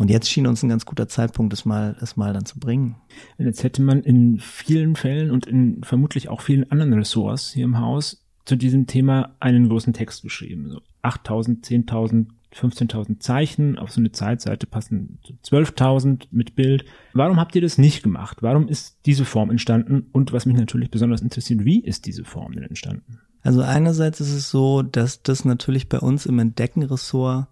Und 0.00 0.08
jetzt 0.08 0.30
schien 0.30 0.46
uns 0.46 0.62
ein 0.62 0.70
ganz 0.70 0.86
guter 0.86 1.08
Zeitpunkt, 1.08 1.52
es 1.52 1.66
mal, 1.66 1.94
es 2.00 2.16
mal 2.16 2.32
dann 2.32 2.46
zu 2.46 2.58
bringen. 2.58 2.96
Jetzt 3.36 3.62
hätte 3.62 3.82
man 3.82 4.02
in 4.02 4.38
vielen 4.40 4.96
Fällen 4.96 5.30
und 5.30 5.44
in 5.44 5.84
vermutlich 5.84 6.30
auch 6.30 6.40
vielen 6.40 6.72
anderen 6.72 6.94
Ressorts 6.94 7.52
hier 7.52 7.66
im 7.66 7.78
Haus 7.78 8.24
zu 8.46 8.56
diesem 8.56 8.86
Thema 8.86 9.36
einen 9.40 9.68
großen 9.68 9.92
Text 9.92 10.22
geschrieben. 10.22 10.70
So 10.70 10.80
8000, 11.02 11.66
10.000 11.66 12.28
15.000 12.54 13.20
Zeichen, 13.20 13.78
auf 13.78 13.92
so 13.92 14.00
eine 14.00 14.10
Zeitseite 14.10 14.66
passen 14.66 15.18
12.000 15.44 16.28
mit 16.30 16.56
Bild. 16.56 16.86
Warum 17.12 17.38
habt 17.38 17.54
ihr 17.54 17.60
das 17.60 17.76
nicht 17.76 18.02
gemacht? 18.02 18.38
Warum 18.40 18.68
ist 18.68 19.00
diese 19.04 19.26
Form 19.26 19.50
entstanden? 19.50 20.06
Und 20.12 20.32
was 20.32 20.46
mich 20.46 20.56
natürlich 20.56 20.90
besonders 20.90 21.20
interessiert, 21.20 21.66
wie 21.66 21.78
ist 21.78 22.06
diese 22.06 22.24
Form 22.24 22.52
denn 22.52 22.64
entstanden? 22.64 23.20
Also 23.42 23.60
einerseits 23.60 24.20
ist 24.20 24.32
es 24.32 24.50
so, 24.50 24.80
dass 24.80 25.22
das 25.22 25.44
natürlich 25.44 25.90
bei 25.90 25.98
uns 25.98 26.24
im 26.24 26.38
Entdeckenressort 26.38 27.48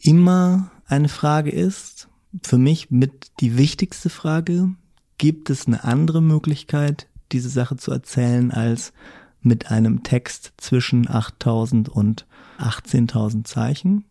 immer 0.00 0.70
eine 0.88 1.08
Frage 1.08 1.50
ist. 1.50 2.08
Für 2.42 2.58
mich 2.58 2.90
mit 2.90 3.30
die 3.40 3.56
wichtigste 3.56 4.10
Frage. 4.10 4.70
Gibt 5.16 5.50
es 5.50 5.66
eine 5.66 5.84
andere 5.84 6.20
Möglichkeit, 6.20 7.08
diese 7.32 7.48
Sache 7.48 7.76
zu 7.76 7.90
erzählen, 7.90 8.50
als 8.50 8.92
mit 9.40 9.70
einem 9.70 10.02
Text 10.02 10.52
zwischen 10.58 11.08
8000 11.08 11.88
und 11.88 12.26
18.000 12.58 13.44
Zeichen? 13.44 14.04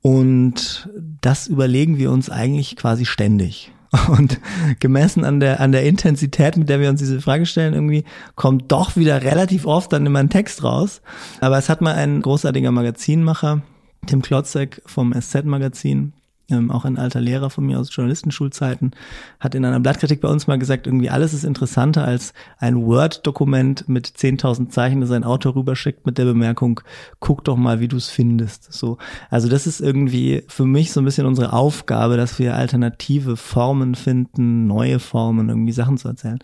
Und 0.00 0.88
das 1.20 1.46
überlegen 1.48 1.98
wir 1.98 2.10
uns 2.10 2.30
eigentlich 2.30 2.76
quasi 2.76 3.04
ständig. 3.04 3.72
Und 4.08 4.38
gemessen 4.80 5.24
an 5.24 5.40
der, 5.40 5.60
an 5.60 5.72
der 5.72 5.84
Intensität, 5.84 6.58
mit 6.58 6.68
der 6.68 6.78
wir 6.78 6.90
uns 6.90 7.00
diese 7.00 7.22
Frage 7.22 7.46
stellen, 7.46 7.72
irgendwie 7.72 8.04
kommt 8.34 8.70
doch 8.70 8.96
wieder 8.96 9.22
relativ 9.22 9.64
oft 9.64 9.92
dann 9.92 10.04
immer 10.04 10.18
ein 10.18 10.28
Text 10.28 10.62
raus. 10.62 11.00
Aber 11.40 11.56
es 11.56 11.70
hat 11.70 11.80
mal 11.80 11.94
ein 11.94 12.20
großartiger 12.20 12.70
Magazinmacher, 12.70 13.62
Tim 14.06 14.22
Klotzek 14.22 14.82
vom 14.86 15.12
SZ-Magazin, 15.12 16.12
ähm, 16.50 16.70
auch 16.70 16.84
ein 16.84 16.96
alter 16.96 17.20
Lehrer 17.20 17.50
von 17.50 17.66
mir 17.66 17.78
aus 17.78 17.94
Journalistenschulzeiten, 17.94 18.92
hat 19.38 19.54
in 19.54 19.64
einer 19.64 19.80
Blattkritik 19.80 20.20
bei 20.20 20.28
uns 20.28 20.46
mal 20.46 20.58
gesagt, 20.58 20.86
irgendwie 20.86 21.10
alles 21.10 21.34
ist 21.34 21.44
interessanter 21.44 22.04
als 22.04 22.32
ein 22.58 22.76
Word-Dokument 22.86 23.88
mit 23.88 24.06
10.000 24.06 24.70
Zeichen, 24.70 25.00
das 25.00 25.10
ein 25.10 25.24
Autor 25.24 25.56
rüberschickt 25.56 26.06
mit 26.06 26.16
der 26.16 26.24
Bemerkung, 26.24 26.80
guck 27.20 27.44
doch 27.44 27.56
mal, 27.56 27.80
wie 27.80 27.88
du 27.88 27.96
es 27.96 28.08
findest. 28.08 28.72
So, 28.72 28.96
also 29.28 29.48
das 29.48 29.66
ist 29.66 29.80
irgendwie 29.80 30.42
für 30.48 30.64
mich 30.64 30.92
so 30.92 31.00
ein 31.00 31.04
bisschen 31.04 31.26
unsere 31.26 31.52
Aufgabe, 31.52 32.16
dass 32.16 32.38
wir 32.38 32.56
alternative 32.56 33.36
Formen 33.36 33.94
finden, 33.94 34.66
neue 34.66 35.00
Formen, 35.00 35.50
irgendwie 35.50 35.72
Sachen 35.72 35.98
zu 35.98 36.08
erzählen. 36.08 36.38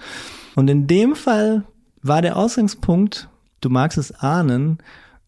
Und 0.54 0.68
in 0.68 0.86
dem 0.86 1.14
Fall 1.14 1.64
war 2.02 2.20
der 2.20 2.36
Ausgangspunkt, 2.36 3.28
du 3.62 3.70
magst 3.70 3.96
es 3.96 4.12
ahnen, 4.12 4.78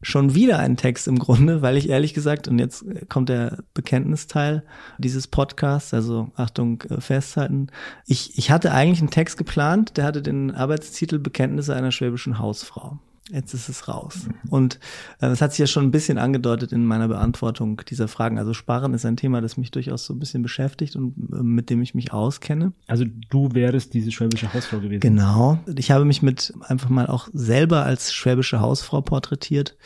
schon 0.02 0.34
wieder 0.34 0.58
ein 0.58 0.76
Text 0.76 1.08
im 1.08 1.18
Grunde, 1.18 1.60
weil 1.62 1.76
ich 1.76 1.88
ehrlich 1.88 2.14
gesagt, 2.14 2.48
und 2.48 2.58
jetzt 2.58 2.84
kommt 3.08 3.28
der 3.28 3.58
Bekenntnisteil 3.74 4.62
dieses 4.98 5.26
Podcasts, 5.26 5.94
also 5.94 6.30
Achtung, 6.36 6.82
äh, 6.82 7.00
festhalten. 7.00 7.68
Ich, 8.06 8.38
ich 8.38 8.50
hatte 8.50 8.72
eigentlich 8.72 9.00
einen 9.00 9.10
Text 9.10 9.38
geplant, 9.38 9.96
der 9.96 10.04
hatte 10.04 10.22
den 10.22 10.54
Arbeitstitel 10.54 11.18
Bekenntnisse 11.18 11.74
einer 11.74 11.92
schwäbischen 11.92 12.38
Hausfrau. 12.38 12.98
Jetzt 13.33 13.54
ist 13.54 13.68
es 13.68 13.88
raus. 13.88 14.28
Und 14.50 14.76
äh, 15.18 15.28
das 15.28 15.40
hat 15.42 15.50
sich 15.50 15.59
ja 15.59 15.66
schon 15.66 15.85
ein 15.85 15.90
bisschen 15.90 16.16
angedeutet 16.16 16.71
in 16.71 16.85
meiner 16.85 17.09
Beantwortung 17.09 17.83
dieser 17.88 18.06
Fragen. 18.06 18.38
Also 18.38 18.54
Sparen 18.54 18.95
ist 18.95 19.04
ein 19.04 19.16
Thema, 19.16 19.40
das 19.40 19.56
mich 19.56 19.73
durchaus 19.73 20.04
so 20.04 20.14
ein 20.14 20.21
bisschen 20.21 20.42
beschäftigt 20.42 20.95
und 20.95 21.14
äh, 21.33 21.42
mit 21.42 21.68
dem 21.68 21.83
ich 21.83 21.95
mich 21.95 22.12
auskenne. 22.12 22.73
Also 22.87 23.04
du 23.30 23.52
wärst 23.52 23.95
diese 23.95 24.12
schwäbische 24.12 24.52
Hausfrau 24.54 24.78
gewesen. 24.78 25.00
Genau. 25.00 25.59
Ich 25.76 25.90
habe 25.90 26.04
mich 26.04 26.23
mit 26.23 26.54
einfach 26.62 26.88
mal 26.88 27.09
auch 27.09 27.28
selber 27.33 27.85
als 27.85 28.14
schwäbische 28.14 28.61
Hausfrau 28.61 29.00
porträtiert 29.00 29.76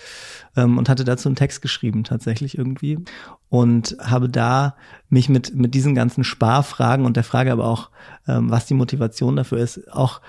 ähm, 0.55 0.77
und 0.77 0.91
hatte 0.91 1.05
dazu 1.05 1.31
einen 1.31 1.37
Text 1.37 1.63
geschrieben 1.63 2.05
tatsächlich 2.05 2.59
irgendwie 2.59 2.99
und 3.49 3.97
habe 4.01 4.29
da 4.29 4.77
mich 5.09 5.31
mit 5.31 5.55
mit 5.55 5.75
diesen 5.75 5.95
ganzen 5.95 6.25
Sparfragen 6.25 7.07
und 7.07 7.17
der 7.17 7.25
Frage 7.25 7.53
aber 7.53 7.65
auch, 7.65 7.91
ähm, 8.29 8.51
was 8.51 8.67
die 8.67 8.75
Motivation 8.75 9.37
dafür 9.37 9.59
ist, 9.59 9.91
auch 9.93 10.21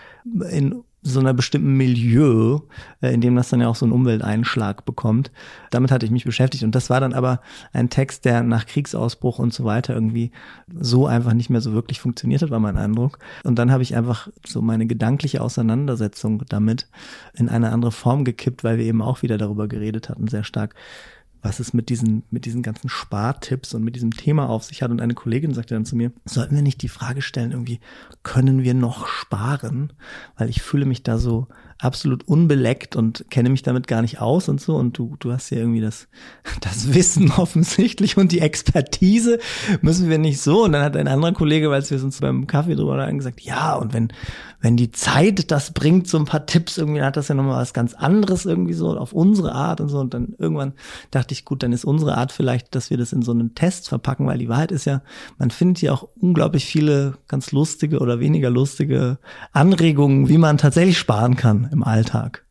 in 0.50 0.84
so 1.04 1.20
einer 1.20 1.34
bestimmten 1.34 1.78
Milieu, 1.78 2.60
äh, 3.02 3.14
in 3.14 3.22
dem 3.22 3.36
das 3.36 3.50
dann 3.50 3.62
ja 3.62 3.68
auch 3.68 3.76
so 3.76 3.86
einen 3.86 3.94
Umwelteinschlag 3.94 4.86
bekommt. 4.86 5.32
Damit 5.72 5.92
hatte 5.92 6.06
ich 6.06 6.12
mich 6.12 6.26
beschäftigt 6.26 6.64
und 6.64 6.76
das 6.76 6.90
war 6.90 7.00
dann 7.00 7.14
aber 7.14 7.42
ein 7.74 7.90
Text, 7.90 8.26
der 8.26 8.44
nach 8.44 8.68
Kriegsausbruch 8.68 9.40
und 9.40 9.54
so 9.54 9.64
weiter 9.64 9.94
irgendwie 9.94 10.32
so 10.74 11.08
einfach 11.08 11.34
nicht 11.34 11.50
mehr 11.50 11.62
so 11.62 11.74
wirklich 11.74 12.00
funktioniert 12.00 12.42
hat, 12.44 12.52
war 12.52 12.60
mein 12.60 12.78
Eindruck. 12.78 13.18
Und 13.44 13.58
dann 13.58 13.72
habe 13.72 13.84
ich 13.84 13.96
einfach 13.96 14.28
so 14.46 14.62
meine 14.62 14.86
gedankliche 14.86 15.42
Auseinandersetzung 15.42 16.44
damit 16.48 16.88
in 17.34 17.50
eine 17.50 17.72
andere 17.72 17.92
Form 17.92 18.24
gekippt, 18.24 18.64
weil 18.64 18.78
wir 18.78 18.86
eben 18.86 19.02
auch 19.02 19.24
wieder 19.24 19.38
darüber 19.38 19.68
geredet 19.68 20.10
hatten, 20.10 20.28
sehr 20.28 20.44
stark, 20.44 20.76
was 21.42 21.60
es 21.60 21.74
mit 21.74 21.90
diesen, 21.90 22.24
mit 22.30 22.46
diesen 22.46 22.62
ganzen 22.62 22.90
Spartipps 22.90 23.74
und 23.74 23.84
mit 23.84 23.96
diesem 23.96 24.12
Thema 24.12 24.50
auf 24.50 24.64
sich 24.64 24.84
hat. 24.84 24.92
Und 24.92 25.02
eine 25.02 25.14
Kollegin 25.14 25.54
sagte 25.54 25.74
dann 25.74 25.86
zu 25.86 25.96
mir, 25.96 26.12
sollten 26.26 26.56
wir 26.56 26.62
nicht 26.62 26.82
die 26.82 26.90
Frage 26.90 27.22
stellen, 27.22 27.52
irgendwie, 27.52 27.80
können 28.24 28.64
wir 28.64 28.74
noch 28.74 29.08
sparen? 29.08 29.94
Weil 30.38 30.50
ich 30.50 30.62
fühle 30.62 30.86
mich 30.86 31.04
da 31.04 31.18
so 31.18 31.48
absolut 31.82 32.28
unbeleckt 32.28 32.96
und 32.96 33.26
kenne 33.32 33.50
mich 33.50 33.64
damit 33.64 33.88
gar 33.88 34.04
nicht 34.04 34.22
aus 34.22 34.48
und 34.50 34.62
so. 34.62 34.76
Und 34.76 34.98
du, 34.98 35.16
du 35.20 35.32
hast 35.32 35.50
ja 35.50 35.58
irgendwie 35.58 35.82
das, 35.82 36.08
das 36.62 36.94
Wissen 36.94 37.32
offensichtlich 37.38 38.18
und 38.18 38.32
die 38.32 38.40
Expertise 38.40 39.40
müssen 39.82 40.10
wir 40.10 40.20
nicht 40.20 40.40
so. 40.42 40.64
Und 40.64 40.74
dann 40.74 40.84
hat 40.84 40.96
ein 40.96 41.08
anderer 41.08 41.34
Kollege, 41.34 41.70
weil 41.72 41.82
wir 41.90 42.04
uns 42.04 42.20
beim 42.20 42.46
Kaffee 42.46 42.76
drüber 42.76 43.02
hatten, 43.02 43.18
gesagt, 43.18 43.42
ja, 43.42 43.74
und 43.76 43.94
wenn, 43.94 44.14
wenn 44.62 44.78
die 44.78 44.92
Zeit 44.92 45.50
das 45.50 45.72
bringt, 45.72 46.08
so 46.08 46.20
ein 46.20 46.26
paar 46.26 46.46
Tipps, 46.46 46.78
irgendwie 46.78 47.00
dann 47.00 47.08
hat 47.08 47.18
das 47.18 47.30
ja 47.30 47.36
nochmal 47.36 47.60
was 47.60 47.74
ganz 47.74 47.96
anderes 47.96 48.46
irgendwie 48.46 48.74
so 48.74 48.96
auf 48.96 49.12
unsere 49.12 49.54
Art 49.54 49.82
und 49.82 49.90
so. 49.90 50.00
Und 50.00 50.14
dann 50.14 50.36
irgendwann 50.38 50.74
dachte 51.10 51.34
ich, 51.34 51.46
gut, 51.46 51.64
dann 51.64 51.74
ist 51.74 51.84
unsere 51.84 52.16
Art 52.16 52.32
vielleicht, 52.32 52.76
dass 52.76 52.92
wir 52.92 52.98
das 52.98 53.12
in 53.12 53.24
so 53.24 53.32
einen 53.32 53.56
Test 53.56 53.90
verpacken, 53.90 54.28
weil 54.28 54.38
die 54.38 54.50
Wahrheit 54.50 54.72
ist 54.72 54.86
ja, 54.86 55.02
man 55.40 55.50
findet 55.50 55.80
hier 55.80 55.94
auch 55.94 56.08
unglaublich 56.20 56.66
viele 56.66 57.16
ganz 57.28 57.52
lustige 57.52 58.00
oder 58.00 58.20
weniger 58.20 58.52
lustige 58.52 59.18
Anregungen, 59.52 60.30
wie 60.30 60.38
man 60.38 60.60
tatsächlich 60.60 61.00
sparen 61.00 61.36
kann 61.36 61.71
im 61.72 61.84
Alltag 61.84 62.46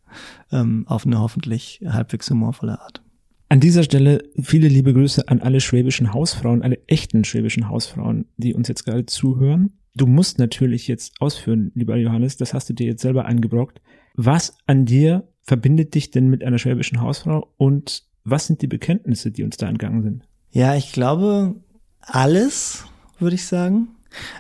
ähm, 0.53 0.85
auf 0.87 1.07
eine 1.07 1.21
hoffentlich 1.21 1.81
halbwegs 1.87 2.31
humorvolle 2.31 2.81
Art. 2.81 3.03
An 3.49 3.61
dieser 3.61 3.83
Stelle 3.83 4.23
viele 4.41 4.69
liebe 4.69 4.93
Grüße 4.93 5.29
an 5.29 5.41
alle 5.41 5.61
schwäbischen 5.61 6.13
Hausfrauen, 6.13 6.63
alle 6.63 6.79
echten 6.87 7.25
schwäbischen 7.25 7.69
Hausfrauen, 7.69 8.27
die 8.37 8.55
uns 8.55 8.69
jetzt 8.69 8.85
gerade 8.85 9.07
zuhören. 9.07 9.73
Du 9.97 10.07
musst 10.07 10.39
natürlich 10.39 10.87
jetzt 10.87 11.21
ausführen, 11.21 11.73
lieber 11.75 11.97
Johannes, 11.97 12.37
das 12.37 12.55
hast 12.55 12.69
du 12.69 12.75
dir 12.75 12.87
jetzt 12.87 13.03
selber 13.03 13.27
angebrockt. 13.27 13.81
Was 14.15 14.57
an 14.67 14.85
dir 14.85 15.29
verbindet 15.43 15.95
dich 15.95 16.13
denn 16.13 16.29
mit 16.29 16.45
einer 16.45 16.59
schwäbischen 16.59 17.01
Hausfrau 17.01 17.53
und 17.57 18.05
was 18.23 18.47
sind 18.47 18.63
die 18.63 18.69
Bekenntnisse, 18.69 19.33
die 19.33 19.43
uns 19.43 19.57
da 19.57 19.69
entgangen 19.69 20.03
sind? 20.03 20.29
Ja, 20.53 20.77
ich 20.77 20.93
glaube, 20.93 21.57
alles, 22.01 22.85
würde 23.19 23.35
ich 23.35 23.47
sagen. 23.47 23.89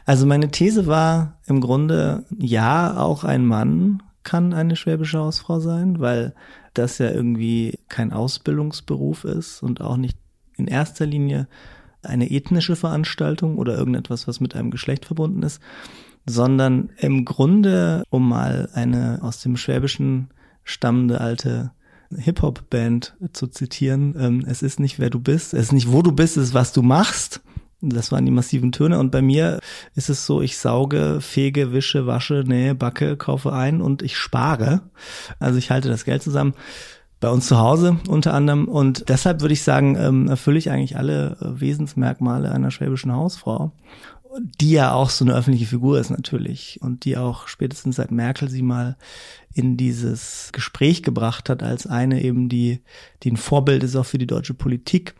Also 0.04 0.26
meine 0.26 0.50
These 0.50 0.86
war 0.86 1.40
im 1.46 1.60
Grunde, 1.60 2.26
ja, 2.38 2.96
auch 2.96 3.24
ein 3.24 3.44
Mann 3.44 4.02
kann 4.22 4.52
eine 4.52 4.76
schwäbische 4.76 5.18
Hausfrau 5.18 5.60
sein, 5.60 6.00
weil 6.00 6.34
das 6.74 6.98
ja 6.98 7.10
irgendwie 7.10 7.78
kein 7.88 8.12
Ausbildungsberuf 8.12 9.24
ist 9.24 9.62
und 9.62 9.80
auch 9.80 9.96
nicht 9.96 10.16
in 10.56 10.66
erster 10.66 11.06
Linie 11.06 11.48
eine 12.02 12.30
ethnische 12.30 12.76
Veranstaltung 12.76 13.58
oder 13.58 13.76
irgendetwas, 13.76 14.28
was 14.28 14.40
mit 14.40 14.54
einem 14.54 14.70
Geschlecht 14.70 15.04
verbunden 15.04 15.42
ist, 15.42 15.60
sondern 16.26 16.90
im 16.98 17.24
Grunde, 17.24 18.04
um 18.10 18.28
mal 18.28 18.68
eine 18.74 19.20
aus 19.22 19.40
dem 19.42 19.56
Schwäbischen 19.56 20.28
stammende 20.64 21.20
alte 21.20 21.72
Hip-Hop-Band 22.16 23.16
zu 23.32 23.46
zitieren, 23.46 24.14
ähm, 24.18 24.44
es 24.46 24.62
ist 24.62 24.80
nicht 24.80 24.98
wer 24.98 25.10
du 25.10 25.20
bist, 25.20 25.54
es 25.54 25.66
ist 25.66 25.72
nicht 25.72 25.92
wo 25.92 26.02
du 26.02 26.12
bist, 26.12 26.36
es 26.36 26.48
ist 26.48 26.54
was 26.54 26.72
du 26.72 26.82
machst. 26.82 27.40
Das 27.82 28.12
waren 28.12 28.26
die 28.26 28.32
massiven 28.32 28.72
Töne. 28.72 28.98
Und 28.98 29.10
bei 29.10 29.22
mir 29.22 29.60
ist 29.94 30.10
es 30.10 30.26
so, 30.26 30.42
ich 30.42 30.58
sauge, 30.58 31.20
fege, 31.20 31.72
wische, 31.72 32.06
wasche, 32.06 32.44
nähe, 32.46 32.74
backe, 32.74 33.16
kaufe 33.16 33.52
ein 33.52 33.80
und 33.80 34.02
ich 34.02 34.16
spare. 34.16 34.82
Also 35.38 35.58
ich 35.58 35.70
halte 35.70 35.88
das 35.88 36.04
Geld 36.04 36.22
zusammen. 36.22 36.54
Bei 37.20 37.28
uns 37.28 37.46
zu 37.46 37.58
Hause 37.58 37.98
unter 38.08 38.32
anderem. 38.32 38.66
Und 38.66 39.08
deshalb 39.08 39.42
würde 39.42 39.52
ich 39.52 39.62
sagen, 39.62 39.96
ähm, 39.96 40.28
erfülle 40.28 40.58
ich 40.58 40.70
eigentlich 40.70 40.96
alle 40.96 41.36
äh, 41.40 41.60
Wesensmerkmale 41.60 42.50
einer 42.50 42.70
schwäbischen 42.70 43.12
Hausfrau 43.12 43.72
die 44.60 44.70
ja 44.70 44.92
auch 44.92 45.10
so 45.10 45.24
eine 45.24 45.34
öffentliche 45.34 45.66
Figur 45.66 45.98
ist 45.98 46.10
natürlich 46.10 46.78
und 46.82 47.04
die 47.04 47.16
auch 47.16 47.48
spätestens 47.48 47.96
seit 47.96 48.12
Merkel 48.12 48.48
sie 48.48 48.62
mal 48.62 48.96
in 49.52 49.76
dieses 49.76 50.50
Gespräch 50.52 51.02
gebracht 51.02 51.48
hat 51.48 51.62
als 51.62 51.86
eine 51.86 52.22
eben, 52.22 52.48
die, 52.48 52.80
die 53.22 53.32
ein 53.32 53.36
Vorbild 53.36 53.82
ist 53.82 53.96
auch 53.96 54.06
für 54.06 54.18
die 54.18 54.28
deutsche 54.28 54.54
Politik, 54.54 55.14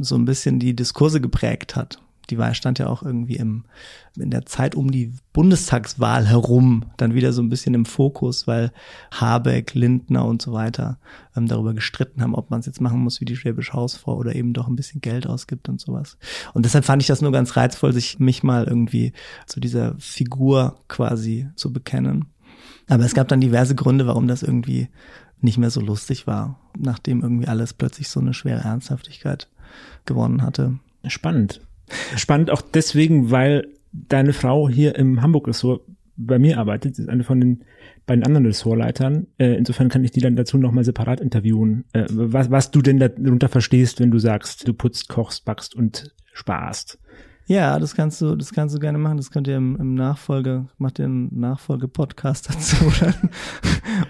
so 0.00 0.14
ein 0.14 0.24
bisschen 0.24 0.58
die 0.58 0.74
Diskurse 0.74 1.20
geprägt 1.20 1.76
hat 1.76 2.00
die 2.30 2.38
Wahl 2.38 2.54
stand 2.54 2.78
ja 2.78 2.86
auch 2.86 3.02
irgendwie 3.02 3.36
im, 3.36 3.64
in 4.16 4.30
der 4.30 4.46
Zeit 4.46 4.74
um 4.74 4.90
die 4.90 5.12
Bundestagswahl 5.32 6.26
herum 6.26 6.86
dann 6.96 7.14
wieder 7.14 7.32
so 7.32 7.42
ein 7.42 7.48
bisschen 7.48 7.74
im 7.74 7.84
Fokus, 7.84 8.46
weil 8.46 8.72
Habeck, 9.12 9.74
Lindner 9.74 10.24
und 10.24 10.42
so 10.42 10.52
weiter 10.52 10.98
ähm, 11.36 11.46
darüber 11.46 11.74
gestritten 11.74 12.22
haben, 12.22 12.34
ob 12.34 12.50
man 12.50 12.60
es 12.60 12.66
jetzt 12.66 12.80
machen 12.80 13.00
muss 13.00 13.20
wie 13.20 13.24
die 13.24 13.36
Schwäbische 13.36 13.72
Hausfrau 13.72 14.16
oder 14.16 14.34
eben 14.34 14.52
doch 14.52 14.68
ein 14.68 14.76
bisschen 14.76 15.00
Geld 15.00 15.26
ausgibt 15.26 15.68
und 15.68 15.80
sowas. 15.80 16.18
Und 16.52 16.64
deshalb 16.64 16.84
fand 16.84 17.02
ich 17.02 17.08
das 17.08 17.20
nur 17.20 17.32
ganz 17.32 17.56
reizvoll, 17.56 17.92
sich 17.92 18.18
mich 18.18 18.42
mal 18.42 18.64
irgendwie 18.64 19.12
zu 19.46 19.60
dieser 19.60 19.94
Figur 19.98 20.76
quasi 20.88 21.48
zu 21.56 21.72
bekennen. 21.72 22.26
Aber 22.88 23.04
es 23.04 23.14
gab 23.14 23.28
dann 23.28 23.40
diverse 23.40 23.74
Gründe, 23.74 24.06
warum 24.06 24.28
das 24.28 24.42
irgendwie 24.42 24.88
nicht 25.40 25.58
mehr 25.58 25.70
so 25.70 25.80
lustig 25.80 26.26
war, 26.26 26.58
nachdem 26.76 27.20
irgendwie 27.20 27.46
alles 27.48 27.74
plötzlich 27.74 28.08
so 28.08 28.20
eine 28.20 28.34
schwere 28.34 28.62
Ernsthaftigkeit 28.62 29.48
gewonnen 30.06 30.42
hatte. 30.42 30.78
Spannend. 31.06 31.60
Spannend 32.16 32.50
auch 32.50 32.62
deswegen, 32.62 33.30
weil 33.30 33.68
deine 33.92 34.32
Frau 34.32 34.68
hier 34.68 34.96
im 34.96 35.22
Hamburg-Ressort 35.22 35.82
bei 36.16 36.38
mir 36.38 36.58
arbeitet, 36.58 36.98
ist 36.98 37.08
eine 37.08 37.24
von 37.24 37.40
den 37.40 37.64
beiden 38.06 38.24
anderen 38.24 38.46
Ressortleitern. 38.46 39.26
Äh, 39.38 39.54
insofern 39.54 39.88
kann 39.88 40.04
ich 40.04 40.10
die 40.10 40.20
dann 40.20 40.36
dazu 40.36 40.58
nochmal 40.58 40.84
separat 40.84 41.20
interviewen, 41.20 41.84
äh, 41.92 42.04
was, 42.08 42.50
was 42.50 42.70
du 42.70 42.82
denn 42.82 42.98
darunter 42.98 43.48
verstehst, 43.48 44.00
wenn 44.00 44.10
du 44.10 44.18
sagst, 44.18 44.68
du 44.68 44.74
putzt, 44.74 45.08
kochst, 45.08 45.44
backst 45.44 45.74
und 45.74 46.14
sparst. 46.32 46.98
Ja, 47.46 47.78
das 47.78 47.94
kannst 47.94 48.22
du, 48.22 48.36
das 48.36 48.52
kannst 48.52 48.74
du 48.74 48.78
gerne 48.78 48.96
machen. 48.96 49.18
Das 49.18 49.30
könnt 49.30 49.46
ihr 49.48 49.56
im, 49.56 49.76
im 49.76 49.94
Nachfolge, 49.94 50.66
macht 50.78 50.98
ihr 50.98 51.04
einen 51.04 51.38
Nachfolge-Podcast 51.38 52.48
dazu 52.48 52.76
oder, 52.86 53.14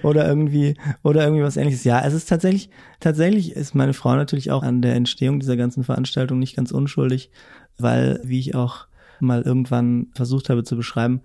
oder 0.02 0.28
irgendwie, 0.28 0.76
oder 1.02 1.24
irgendwie 1.24 1.42
was 1.42 1.56
ähnliches. 1.56 1.82
Ja, 1.82 2.00
es 2.04 2.14
ist 2.14 2.28
tatsächlich, 2.28 2.70
tatsächlich 3.00 3.52
ist 3.52 3.74
meine 3.74 3.92
Frau 3.92 4.14
natürlich 4.14 4.52
auch 4.52 4.62
an 4.62 4.82
der 4.82 4.94
Entstehung 4.94 5.40
dieser 5.40 5.56
ganzen 5.56 5.82
Veranstaltung 5.82 6.38
nicht 6.38 6.54
ganz 6.54 6.70
unschuldig, 6.70 7.30
weil, 7.76 8.20
wie 8.22 8.38
ich 8.38 8.54
auch 8.54 8.86
mal 9.18 9.42
irgendwann 9.42 10.08
versucht 10.14 10.48
habe 10.48 10.62
zu 10.62 10.76
beschreiben, 10.76 11.22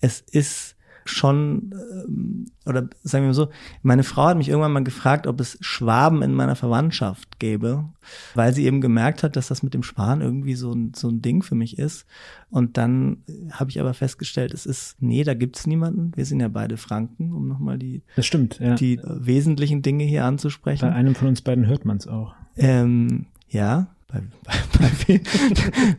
es 0.00 0.20
ist 0.20 0.76
schon, 1.04 1.74
ähm, 2.06 2.46
oder 2.66 2.88
sagen 3.02 3.24
wir 3.24 3.28
mal 3.28 3.34
so, 3.34 3.48
meine 3.82 4.04
Frau 4.04 4.26
hat 4.26 4.36
mich 4.36 4.48
irgendwann 4.48 4.72
mal 4.72 4.84
gefragt, 4.84 5.26
ob 5.26 5.40
es 5.40 5.58
Schwaben 5.60 6.22
in 6.22 6.34
meiner 6.34 6.56
Verwandtschaft 6.56 7.38
gäbe, 7.38 7.84
weil 8.34 8.52
sie 8.52 8.64
eben 8.64 8.80
gemerkt 8.80 9.22
hat, 9.22 9.36
dass 9.36 9.48
das 9.48 9.62
mit 9.62 9.74
dem 9.74 9.82
Sparen 9.82 10.20
irgendwie 10.20 10.54
so 10.54 10.72
ein, 10.72 10.92
so 10.94 11.08
ein 11.08 11.22
Ding 11.22 11.42
für 11.42 11.54
mich 11.54 11.78
ist. 11.78 12.06
Und 12.50 12.76
dann 12.76 13.18
habe 13.52 13.70
ich 13.70 13.80
aber 13.80 13.94
festgestellt, 13.94 14.54
es 14.54 14.66
ist, 14.66 14.96
nee, 15.00 15.24
da 15.24 15.34
gibt's 15.34 15.66
niemanden. 15.66 16.12
Wir 16.14 16.24
sind 16.24 16.40
ja 16.40 16.48
beide 16.48 16.76
Franken, 16.76 17.32
um 17.32 17.48
nochmal 17.48 17.78
die, 17.78 18.02
das 18.16 18.26
stimmt, 18.26 18.58
ja. 18.60 18.74
die 18.74 19.00
wesentlichen 19.02 19.82
Dinge 19.82 20.04
hier 20.04 20.24
anzusprechen. 20.24 20.88
Bei 20.88 20.94
einem 20.94 21.14
von 21.14 21.28
uns 21.28 21.40
beiden 21.42 21.66
hört 21.66 21.84
man's 21.84 22.06
auch. 22.06 22.34
Ähm, 22.56 23.26
ja, 23.48 23.88
bei, 24.12 24.22
bei, 24.78 25.20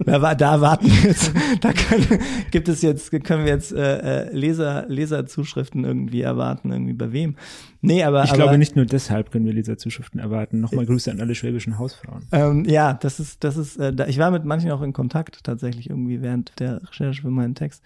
bei 0.05 0.19
da, 0.19 0.35
da 0.35 0.61
warten 0.61 0.85
wir 0.85 1.09
jetzt, 1.09 1.31
da 1.61 1.73
können, 1.73 2.19
gibt 2.51 2.67
es 2.67 2.81
jetzt, 2.81 3.11
können 3.23 3.45
wir 3.45 3.51
jetzt 3.51 3.71
äh, 3.71 4.27
äh, 4.27 4.35
Leser, 4.35 4.85
Leserzuschriften 4.87 5.83
irgendwie 5.83 6.21
erwarten, 6.21 6.71
irgendwie 6.71 6.93
bei 6.93 7.11
wem? 7.11 7.35
Nee, 7.85 8.03
aber. 8.03 8.23
Ich 8.23 8.29
aber, 8.29 8.37
glaube 8.37 8.57
nicht 8.57 8.77
nur 8.77 8.85
deshalb 8.85 9.31
können 9.31 9.45
wir 9.45 9.51
Leserzuschriften 9.51 10.19
erwarten. 10.19 10.61
Nochmal 10.61 10.85
Grüße 10.85 11.11
an 11.11 11.19
alle 11.19 11.35
schwäbischen 11.35 11.77
Hausfrauen. 11.77 12.23
Ähm, 12.31 12.63
ja, 12.65 12.93
das 12.93 13.19
ist, 13.19 13.43
das 13.43 13.57
ist, 13.57 13.75
äh, 13.77 13.93
da, 13.93 14.07
ich 14.07 14.17
war 14.19 14.31
mit 14.31 14.45
manchen 14.45 14.71
auch 14.71 14.81
in 14.81 14.93
Kontakt 14.93 15.43
tatsächlich 15.43 15.89
irgendwie 15.89 16.21
während 16.21 16.57
der 16.59 16.81
Recherche 16.87 17.23
für 17.23 17.29
meinen 17.29 17.55
Text. 17.55 17.83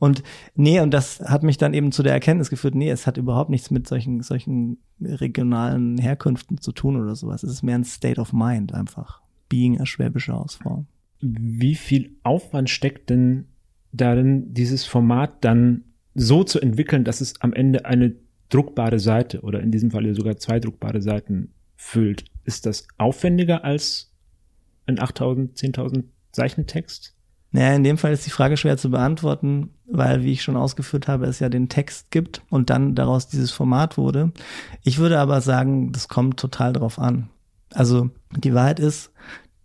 Und 0.00 0.24
nee, 0.56 0.80
und 0.80 0.90
das 0.90 1.20
hat 1.20 1.44
mich 1.44 1.58
dann 1.58 1.74
eben 1.74 1.92
zu 1.92 2.02
der 2.02 2.12
Erkenntnis 2.12 2.50
geführt, 2.50 2.74
nee, 2.74 2.90
es 2.90 3.06
hat 3.06 3.18
überhaupt 3.18 3.50
nichts 3.50 3.70
mit 3.70 3.86
solchen, 3.86 4.22
solchen 4.22 4.78
regionalen 5.00 5.98
Herkünften 5.98 6.60
zu 6.60 6.72
tun 6.72 7.00
oder 7.00 7.14
sowas. 7.14 7.44
Es 7.44 7.52
ist 7.52 7.62
mehr 7.62 7.76
ein 7.76 7.84
State 7.84 8.20
of 8.20 8.32
Mind 8.32 8.74
einfach. 8.74 9.20
Being 9.48 9.80
a 9.80 9.86
schwäbische 9.86 10.32
Hausfrau. 10.32 10.86
Wie 11.20 11.74
viel 11.74 12.16
Aufwand 12.22 12.70
steckt 12.70 13.10
denn 13.10 13.46
darin, 13.92 14.52
dieses 14.52 14.84
Format 14.84 15.44
dann 15.44 15.84
so 16.14 16.44
zu 16.44 16.60
entwickeln, 16.60 17.04
dass 17.04 17.20
es 17.20 17.40
am 17.40 17.52
Ende 17.52 17.84
eine 17.84 18.14
druckbare 18.48 18.98
Seite 18.98 19.40
oder 19.42 19.60
in 19.60 19.70
diesem 19.70 19.90
Fall 19.90 20.14
sogar 20.14 20.36
zwei 20.36 20.60
druckbare 20.60 21.02
Seiten 21.02 21.52
füllt? 21.76 22.24
Ist 22.44 22.66
das 22.66 22.86
aufwendiger 22.98 23.64
als 23.64 24.12
ein 24.86 25.00
8000, 25.00 25.56
10.000 25.56 26.04
Zeichentext? 26.32 27.14
Naja, 27.52 27.74
in 27.74 27.84
dem 27.84 27.96
Fall 27.96 28.12
ist 28.12 28.26
die 28.26 28.30
Frage 28.30 28.56
schwer 28.56 28.76
zu 28.76 28.90
beantworten, 28.90 29.70
weil, 29.86 30.22
wie 30.22 30.32
ich 30.32 30.42
schon 30.42 30.56
ausgeführt 30.56 31.08
habe, 31.08 31.26
es 31.26 31.38
ja 31.38 31.48
den 31.48 31.68
Text 31.68 32.10
gibt 32.10 32.42
und 32.50 32.70
dann 32.70 32.94
daraus 32.94 33.28
dieses 33.28 33.50
Format 33.50 33.96
wurde. 33.96 34.32
Ich 34.82 34.98
würde 34.98 35.18
aber 35.18 35.40
sagen, 35.40 35.92
das 35.92 36.08
kommt 36.08 36.38
total 36.38 36.72
drauf 36.72 36.98
an. 36.98 37.30
Also 37.76 38.08
die 38.34 38.54
Wahrheit 38.54 38.80
ist, 38.80 39.10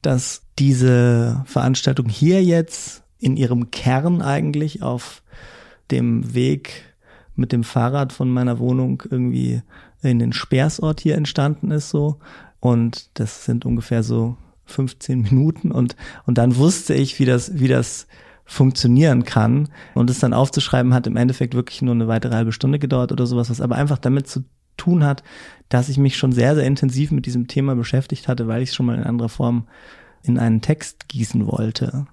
dass 0.01 0.43
diese 0.59 1.43
Veranstaltung 1.45 2.09
hier 2.09 2.43
jetzt 2.43 3.03
in 3.19 3.37
ihrem 3.37 3.71
Kern 3.71 4.21
eigentlich 4.21 4.83
auf 4.83 5.23
dem 5.91 6.33
Weg 6.33 6.95
mit 7.35 7.53
dem 7.53 7.63
Fahrrad 7.63 8.11
von 8.11 8.29
meiner 8.29 8.59
Wohnung 8.59 9.01
irgendwie 9.09 9.61
in 10.01 10.19
den 10.19 10.33
Speersort 10.33 10.99
hier 10.99 11.15
entstanden 11.15 11.71
ist 11.71 11.89
so. 11.89 12.17
Und 12.59 13.09
das 13.13 13.45
sind 13.45 13.65
ungefähr 13.65 14.03
so 14.03 14.35
15 14.65 15.21
Minuten 15.21 15.71
und, 15.71 15.95
und 16.25 16.37
dann 16.37 16.57
wusste 16.57 16.93
ich, 16.93 17.17
wie 17.19 17.25
das, 17.25 17.59
wie 17.59 17.67
das 17.69 18.07
funktionieren 18.43 19.23
kann. 19.23 19.69
Und 19.93 20.09
es 20.09 20.19
dann 20.19 20.33
aufzuschreiben 20.33 20.93
hat 20.93 21.07
im 21.07 21.15
Endeffekt 21.15 21.53
wirklich 21.53 21.81
nur 21.81 21.95
eine 21.95 22.09
weitere 22.09 22.35
halbe 22.35 22.51
Stunde 22.51 22.79
gedauert 22.79 23.13
oder 23.13 23.25
sowas, 23.25 23.49
was 23.49 23.61
aber 23.61 23.75
einfach 23.75 23.97
damit 23.97 24.27
zu 24.27 24.43
tun 24.77 25.03
hat, 25.03 25.23
dass 25.69 25.89
ich 25.89 25.97
mich 25.97 26.17
schon 26.17 26.31
sehr, 26.31 26.55
sehr 26.55 26.65
intensiv 26.65 27.11
mit 27.11 27.25
diesem 27.25 27.47
Thema 27.47 27.75
beschäftigt 27.75 28.27
hatte, 28.27 28.47
weil 28.47 28.61
ich 28.61 28.69
es 28.69 28.75
schon 28.75 28.85
mal 28.85 28.97
in 28.97 29.03
anderer 29.03 29.29
Form 29.29 29.67
in 30.23 30.37
einen 30.37 30.61
Text 30.61 31.07
gießen 31.07 31.47
wollte. 31.47 32.05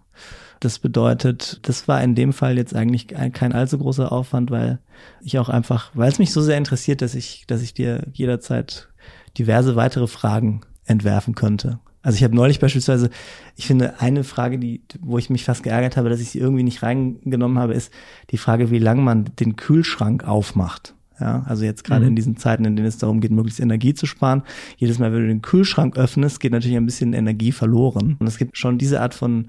Das 0.61 0.79
bedeutet, 0.79 1.61
das 1.63 1.87
war 1.87 2.03
in 2.03 2.15
dem 2.15 2.33
Fall 2.33 2.57
jetzt 2.57 2.75
eigentlich 2.75 3.09
kein 3.09 3.53
allzu 3.53 3.79
großer 3.79 4.11
Aufwand, 4.11 4.51
weil 4.51 4.81
ich 5.23 5.39
auch 5.39 5.49
einfach, 5.49 5.91
weil 5.95 6.09
es 6.09 6.19
mich 6.19 6.33
so 6.33 6.43
sehr 6.43 6.59
interessiert, 6.59 7.01
dass 7.01 7.15
ich, 7.15 7.45
dass 7.47 7.63
ich 7.63 7.75
dir 7.75 8.07
jederzeit 8.13 8.89
diverse 9.37 9.77
weitere 9.77 10.09
Fragen 10.09 10.63
entwerfen 10.85 11.35
könnte. 11.35 11.79
Also 12.03 12.17
ich 12.17 12.25
habe 12.25 12.35
neulich 12.35 12.59
beispielsweise, 12.59 13.11
ich 13.57 13.67
finde 13.67 14.01
eine 14.01 14.25
Frage, 14.25 14.59
die, 14.59 14.83
wo 15.01 15.19
ich 15.19 15.31
mich 15.31 15.45
fast 15.45 15.63
geärgert 15.63 15.97
habe, 15.97 16.09
dass 16.09 16.21
ich 16.21 16.31
sie 16.31 16.39
irgendwie 16.39 16.63
nicht 16.63 16.83
reingenommen 16.83 17.59
habe, 17.59 17.75
ist 17.75 17.93
die 18.31 18.39
Frage, 18.39 18.71
wie 18.71 18.79
lange 18.79 19.03
man 19.03 19.27
den 19.39 19.57
Kühlschrank 19.57 20.27
aufmacht. 20.27 20.95
Ja, 21.21 21.43
also 21.47 21.65
jetzt 21.65 21.85
gerade 21.85 22.03
mhm. 22.03 22.09
in 22.09 22.17
diesen 22.17 22.37
Zeiten, 22.37 22.65
in 22.65 22.77
denen 22.77 22.89
es 22.89 22.99
darum 22.99 23.21
geht, 23.21 23.33
möglichst 23.33 23.61
Energie 23.61 23.95
zu 23.95 24.07
sparen. 24.07 24.43
Jedes 24.77 24.99
Mal, 24.99 25.13
wenn 25.13 25.23
du 25.23 25.29
den 25.29 25.43
Kühlschrank 25.43 25.97
öffnest, 25.97 26.41
geht 26.41 26.53
natürlich 26.53 26.77
ein 26.77 26.87
bisschen 26.87 27.13
Energie 27.13 27.53
verloren. 27.53 28.17
Und 28.19 28.27
es 28.27 28.39
gibt 28.39 28.57
schon 28.57 28.79
diese 28.79 29.01
Art 29.01 29.15
von 29.15 29.49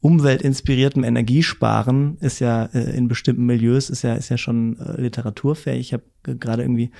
umweltinspiriertem 0.00 1.04
Energiesparen 1.04 2.16
ist 2.20 2.38
ja 2.38 2.64
äh, 2.72 2.96
in 2.96 3.08
bestimmten 3.08 3.44
Milieus 3.44 3.90
ist 3.90 4.02
ja 4.02 4.14
ist 4.14 4.30
ja 4.30 4.38
schon 4.38 4.78
äh, 4.78 5.00
literaturfähig. 5.00 5.80
Ich 5.80 5.92
habe 5.92 6.04
gerade 6.22 6.62
irgendwie 6.62 6.90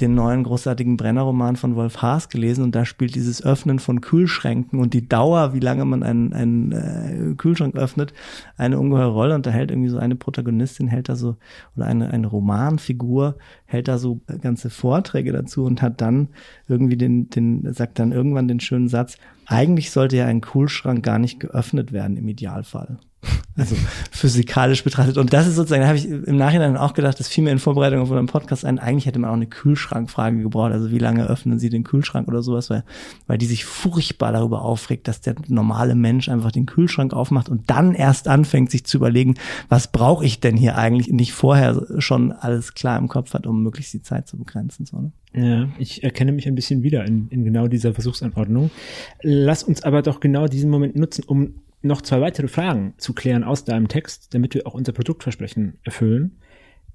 den 0.00 0.14
neuen 0.14 0.44
großartigen 0.44 0.96
Brenner-Roman 0.96 1.56
von 1.56 1.74
Wolf 1.74 2.02
Haas 2.02 2.28
gelesen 2.28 2.64
und 2.64 2.74
da 2.74 2.84
spielt 2.84 3.14
dieses 3.14 3.42
Öffnen 3.42 3.78
von 3.78 4.00
Kühlschränken 4.00 4.78
und 4.78 4.92
die 4.92 5.08
Dauer, 5.08 5.54
wie 5.54 5.60
lange 5.60 5.84
man 5.84 6.02
einen, 6.02 6.32
einen 6.32 6.72
äh, 6.72 7.34
Kühlschrank 7.36 7.76
öffnet, 7.76 8.12
eine 8.56 8.78
ungeheure 8.78 9.12
Rolle 9.12 9.34
und 9.34 9.46
da 9.46 9.50
hält 9.50 9.70
irgendwie 9.70 9.88
so 9.88 9.98
eine 9.98 10.16
Protagonistin, 10.16 10.88
hält 10.88 11.08
da 11.08 11.16
so, 11.16 11.36
oder 11.76 11.86
eine, 11.86 12.10
eine 12.10 12.26
Romanfigur, 12.26 13.36
hält 13.64 13.88
da 13.88 13.96
so 13.96 14.20
ganze 14.42 14.68
Vorträge 14.68 15.32
dazu 15.32 15.64
und 15.64 15.80
hat 15.80 16.00
dann 16.00 16.28
irgendwie 16.68 16.96
den, 16.96 17.30
den, 17.30 17.72
sagt 17.72 17.98
dann 17.98 18.12
irgendwann 18.12 18.48
den 18.48 18.60
schönen 18.60 18.88
Satz, 18.88 19.16
eigentlich 19.46 19.90
sollte 19.90 20.16
ja 20.16 20.26
ein 20.26 20.42
Kühlschrank 20.42 21.02
gar 21.02 21.18
nicht 21.18 21.40
geöffnet 21.40 21.92
werden 21.92 22.16
im 22.16 22.28
Idealfall. 22.28 22.98
Also 23.58 23.74
physikalisch 24.10 24.84
betrachtet. 24.84 25.16
Und 25.16 25.32
das 25.32 25.46
ist 25.46 25.56
sozusagen, 25.56 25.80
da 25.80 25.88
habe 25.88 25.96
ich 25.96 26.06
im 26.06 26.36
Nachhinein 26.36 26.76
auch 26.76 26.92
gedacht, 26.92 27.18
das 27.18 27.26
fiel 27.26 27.42
mir 27.42 27.52
in 27.52 27.58
Vorbereitung 27.58 28.02
auf 28.02 28.10
unseren 28.10 28.26
Podcast 28.26 28.66
ein, 28.66 28.78
eigentlich 28.78 29.06
hätte 29.06 29.18
man 29.18 29.30
auch 29.30 29.34
eine 29.34 29.46
Kühlschrankfrage 29.46 30.42
gebraucht. 30.42 30.72
Also 30.72 30.90
wie 30.90 30.98
lange 30.98 31.26
öffnen 31.26 31.58
Sie 31.58 31.70
den 31.70 31.82
Kühlschrank 31.82 32.28
oder 32.28 32.42
sowas, 32.42 32.68
weil, 32.68 32.84
weil 33.26 33.38
die 33.38 33.46
sich 33.46 33.64
furchtbar 33.64 34.32
darüber 34.32 34.60
aufregt, 34.60 35.08
dass 35.08 35.22
der 35.22 35.36
normale 35.48 35.94
Mensch 35.94 36.28
einfach 36.28 36.52
den 36.52 36.66
Kühlschrank 36.66 37.14
aufmacht 37.14 37.48
und 37.48 37.70
dann 37.70 37.94
erst 37.94 38.28
anfängt, 38.28 38.70
sich 38.70 38.84
zu 38.84 38.98
überlegen, 38.98 39.36
was 39.70 39.90
brauche 39.90 40.26
ich 40.26 40.38
denn 40.40 40.58
hier 40.58 40.76
eigentlich, 40.76 41.08
nicht 41.10 41.32
vorher 41.32 41.86
schon 41.96 42.32
alles 42.32 42.74
klar 42.74 42.98
im 42.98 43.08
Kopf 43.08 43.32
hat, 43.32 43.46
um 43.46 43.62
möglichst 43.62 43.94
die 43.94 44.02
Zeit 44.02 44.28
zu 44.28 44.36
begrenzen. 44.36 44.84
So, 44.84 45.00
ne? 45.00 45.12
Ja, 45.32 45.68
ich 45.78 46.02
erkenne 46.02 46.32
mich 46.32 46.46
ein 46.46 46.54
bisschen 46.54 46.82
wieder 46.82 47.04
in, 47.04 47.28
in 47.28 47.44
genau 47.44 47.68
dieser 47.68 47.92
Versuchsanordnung. 47.92 48.70
Lass 49.22 49.62
uns 49.62 49.82
aber 49.82 50.02
doch 50.02 50.20
genau 50.20 50.46
diesen 50.46 50.70
Moment 50.70 50.96
nutzen, 50.96 51.24
um 51.26 51.54
noch 51.82 52.02
zwei 52.02 52.20
weitere 52.20 52.48
Fragen 52.48 52.94
zu 52.96 53.12
klären 53.12 53.44
aus 53.44 53.64
deinem 53.64 53.88
Text, 53.88 54.34
damit 54.34 54.54
wir 54.54 54.66
auch 54.66 54.74
unser 54.74 54.92
Produktversprechen 54.92 55.78
erfüllen. 55.84 56.38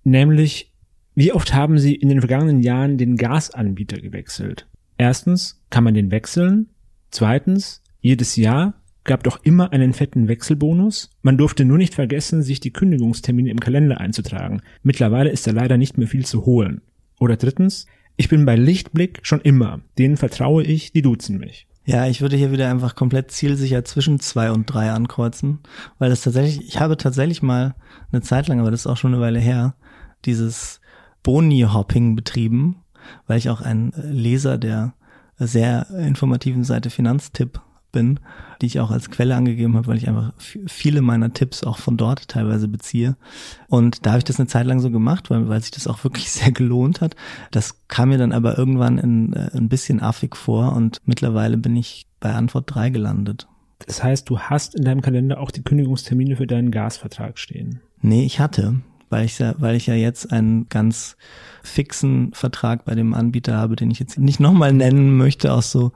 Nämlich, 0.03 0.73
wie 1.15 1.31
oft 1.31 1.53
haben 1.53 1.77
Sie 1.77 1.95
in 1.95 2.09
den 2.09 2.19
vergangenen 2.19 2.61
Jahren 2.61 2.97
den 2.97 3.15
Gasanbieter 3.17 3.99
gewechselt? 3.99 4.67
Erstens, 4.97 5.63
kann 5.69 5.83
man 5.83 5.93
den 5.93 6.11
wechseln? 6.11 6.69
Zweitens, 7.09 7.81
jedes 7.99 8.35
Jahr 8.35 8.81
gab 9.03 9.23
doch 9.23 9.43
immer 9.43 9.71
einen 9.73 9.93
fetten 9.93 10.27
Wechselbonus. 10.27 11.09
Man 11.21 11.37
durfte 11.37 11.65
nur 11.65 11.77
nicht 11.77 11.95
vergessen, 11.95 12.43
sich 12.43 12.59
die 12.59 12.71
Kündigungstermine 12.71 13.49
im 13.49 13.59
Kalender 13.59 13.99
einzutragen. 13.99 14.61
Mittlerweile 14.83 15.29
ist 15.29 15.47
da 15.47 15.51
leider 15.51 15.77
nicht 15.77 15.97
mehr 15.97 16.07
viel 16.07 16.25
zu 16.25 16.45
holen. 16.45 16.81
Oder 17.19 17.35
drittens, 17.35 17.87
ich 18.15 18.29
bin 18.29 18.45
bei 18.45 18.55
Lichtblick 18.55 19.19
schon 19.23 19.41
immer. 19.41 19.81
Denen 19.97 20.17
vertraue 20.17 20.63
ich, 20.63 20.91
die 20.91 21.01
duzen 21.01 21.39
mich. 21.39 21.67
Ja, 21.91 22.07
ich 22.07 22.21
würde 22.21 22.37
hier 22.37 22.53
wieder 22.53 22.69
einfach 22.69 22.95
komplett 22.95 23.31
zielsicher 23.31 23.83
zwischen 23.83 24.21
zwei 24.21 24.49
und 24.51 24.65
drei 24.67 24.93
ankreuzen, 24.93 25.59
weil 25.99 26.09
das 26.09 26.21
tatsächlich, 26.21 26.65
ich 26.65 26.79
habe 26.79 26.95
tatsächlich 26.95 27.41
mal 27.41 27.75
eine 28.13 28.21
Zeit 28.21 28.47
lang, 28.47 28.61
aber 28.61 28.71
das 28.71 28.81
ist 28.81 28.87
auch 28.87 28.95
schon 28.95 29.13
eine 29.13 29.21
Weile 29.21 29.41
her, 29.41 29.75
dieses 30.23 30.79
Boni-Hopping 31.21 32.15
betrieben, 32.15 32.77
weil 33.27 33.39
ich 33.39 33.49
auch 33.49 33.59
ein 33.59 33.91
Leser 33.97 34.57
der 34.57 34.93
sehr 35.37 35.89
informativen 35.89 36.63
Seite 36.63 36.89
Finanztipp 36.89 37.59
bin, 37.91 38.19
die 38.61 38.65
ich 38.65 38.79
auch 38.79 38.91
als 38.91 39.09
Quelle 39.09 39.35
angegeben 39.35 39.75
habe, 39.75 39.87
weil 39.87 39.97
ich 39.97 40.07
einfach 40.07 40.33
viele 40.37 41.01
meiner 41.01 41.33
Tipps 41.33 41.63
auch 41.63 41.77
von 41.77 41.97
dort 41.97 42.27
teilweise 42.27 42.67
beziehe. 42.67 43.15
Und 43.67 44.05
da 44.05 44.11
habe 44.11 44.19
ich 44.19 44.23
das 44.23 44.39
eine 44.39 44.47
Zeit 44.47 44.65
lang 44.65 44.79
so 44.79 44.91
gemacht, 44.91 45.29
weil, 45.29 45.49
weil 45.49 45.61
sich 45.61 45.71
das 45.71 45.87
auch 45.87 46.03
wirklich 46.03 46.31
sehr 46.31 46.51
gelohnt 46.51 47.01
hat. 47.01 47.15
Das 47.51 47.87
kam 47.87 48.09
mir 48.09 48.17
dann 48.17 48.31
aber 48.31 48.57
irgendwann 48.57 48.97
in, 48.97 49.33
äh, 49.33 49.49
ein 49.53 49.69
bisschen 49.69 50.01
affig 50.01 50.35
vor 50.35 50.73
und 50.73 51.01
mittlerweile 51.05 51.57
bin 51.57 51.75
ich 51.75 52.07
bei 52.19 52.33
Antwort 52.33 52.73
3 52.73 52.89
gelandet. 52.89 53.47
Das 53.85 54.03
heißt, 54.03 54.29
du 54.29 54.39
hast 54.39 54.75
in 54.75 54.83
deinem 54.83 55.01
Kalender 55.01 55.39
auch 55.39 55.49
die 55.49 55.63
Kündigungstermine 55.63 56.35
für 56.35 56.45
deinen 56.45 56.69
Gasvertrag 56.71 57.39
stehen. 57.39 57.81
Nee, 58.01 58.25
ich 58.25 58.39
hatte 58.39 58.81
weil 59.11 59.25
ich 59.25 59.37
ja, 59.37 59.53
weil 59.57 59.75
ich 59.75 59.87
ja 59.87 59.93
jetzt 59.93 60.31
einen 60.31 60.67
ganz 60.69 61.17
fixen 61.63 62.33
Vertrag 62.33 62.85
bei 62.85 62.95
dem 62.95 63.13
Anbieter 63.13 63.57
habe, 63.57 63.75
den 63.75 63.91
ich 63.91 63.99
jetzt 63.99 64.17
nicht 64.17 64.39
nochmal 64.39 64.73
nennen 64.73 65.17
möchte, 65.17 65.53
aus 65.53 65.71
so 65.71 65.91